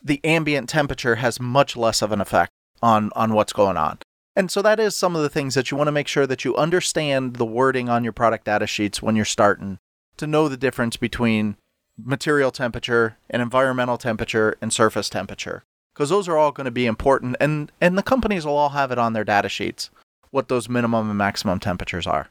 the 0.00 0.20
ambient 0.22 0.68
temperature 0.68 1.16
has 1.16 1.40
much 1.40 1.76
less 1.76 2.02
of 2.02 2.12
an 2.12 2.20
effect 2.20 2.52
on 2.82 3.10
on 3.14 3.34
what's 3.34 3.52
going 3.52 3.76
on. 3.76 3.98
And 4.34 4.50
so 4.50 4.60
that 4.62 4.78
is 4.78 4.94
some 4.94 5.16
of 5.16 5.22
the 5.22 5.30
things 5.30 5.54
that 5.54 5.70
you 5.70 5.76
want 5.78 5.88
to 5.88 5.92
make 5.92 6.08
sure 6.08 6.26
that 6.26 6.44
you 6.44 6.54
understand 6.56 7.36
the 7.36 7.46
wording 7.46 7.88
on 7.88 8.04
your 8.04 8.12
product 8.12 8.44
data 8.44 8.66
sheets 8.66 9.00
when 9.00 9.16
you're 9.16 9.24
starting 9.24 9.78
to 10.18 10.26
know 10.26 10.48
the 10.48 10.58
difference 10.58 10.96
between 10.96 11.56
material 11.96 12.50
temperature 12.50 13.16
and 13.30 13.40
environmental 13.40 13.96
temperature 13.96 14.56
and 14.60 14.72
surface 14.72 15.08
temperature. 15.08 15.64
because 15.94 16.10
those 16.10 16.28
are 16.28 16.36
all 16.36 16.52
going 16.52 16.66
to 16.66 16.70
be 16.70 16.86
important, 16.86 17.36
and 17.40 17.72
and 17.80 17.96
the 17.96 18.02
companies 18.02 18.44
will 18.44 18.56
all 18.56 18.70
have 18.70 18.92
it 18.92 18.98
on 18.98 19.14
their 19.14 19.24
data 19.24 19.48
sheets 19.48 19.90
what 20.30 20.48
those 20.48 20.68
minimum 20.68 21.08
and 21.08 21.16
maximum 21.16 21.58
temperatures 21.58 22.06
are. 22.06 22.28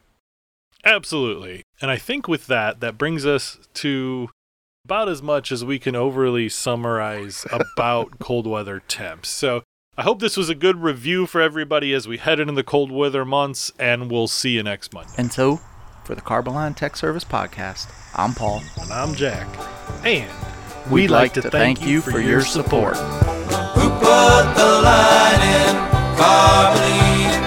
Absolutely. 0.84 1.64
And 1.80 1.90
I 1.90 1.96
think 1.96 2.28
with 2.28 2.46
that, 2.46 2.78
that 2.80 2.96
brings 2.96 3.26
us 3.26 3.58
to 3.74 4.28
about 4.84 5.08
as 5.08 5.20
much 5.20 5.50
as 5.50 5.64
we 5.64 5.80
can 5.80 5.96
overly 5.96 6.48
summarize 6.48 7.44
about 7.76 8.20
cold 8.20 8.46
weather 8.46 8.80
temps. 8.86 9.28
So 9.28 9.64
I 9.98 10.02
hope 10.02 10.20
this 10.20 10.36
was 10.36 10.50
a 10.50 10.54
good 10.54 10.82
review 10.82 11.24
for 11.24 11.40
everybody 11.40 11.94
as 11.94 12.06
we 12.06 12.18
head 12.18 12.38
into 12.38 12.52
the 12.52 12.62
cold 12.62 12.92
weather 12.92 13.24
months, 13.24 13.72
and 13.78 14.10
we'll 14.10 14.28
see 14.28 14.50
you 14.50 14.62
next 14.62 14.92
month. 14.92 15.18
And 15.18 15.32
so, 15.32 15.58
for 16.04 16.14
the 16.14 16.20
Carboline 16.20 16.76
Tech 16.76 16.98
Service 16.98 17.24
Podcast, 17.24 17.90
I'm 18.14 18.34
Paul. 18.34 18.60
And 18.78 18.92
I'm 18.92 19.14
Jack. 19.14 19.48
And 20.04 20.30
we'd, 20.90 21.04
we'd 21.04 21.10
like, 21.10 21.34
like, 21.34 21.42
to 21.42 21.42
thank, 21.48 21.78
thank 21.78 21.88
you 21.88 22.02
for, 22.02 22.10
for 22.10 22.20
your 22.20 22.42
support. 22.42 22.98
Who 22.98 23.88
put 23.88 24.44
the 24.52 24.82
line 24.84 25.40
in 25.40 25.74
Carboline? 26.20 27.40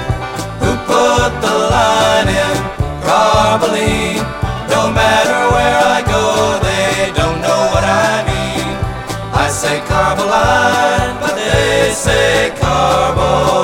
Who 0.57 0.73
put 0.89 1.29
the 1.45 1.53
line 1.69 2.29
in 2.29 2.57
Carboline? 3.05 4.25
No 4.73 4.91
matter 4.91 5.53
where 5.53 5.81
I 5.85 6.01
go, 6.01 6.57
they 6.65 7.13
don't 7.13 7.41
know 7.41 7.69
what 7.69 7.83
I 7.83 8.25
mean. 8.25 8.65
I 9.35 9.49
say 9.51 9.81
Carboline 9.81 10.28
say, 11.99 12.55
Carbo. 12.55 13.58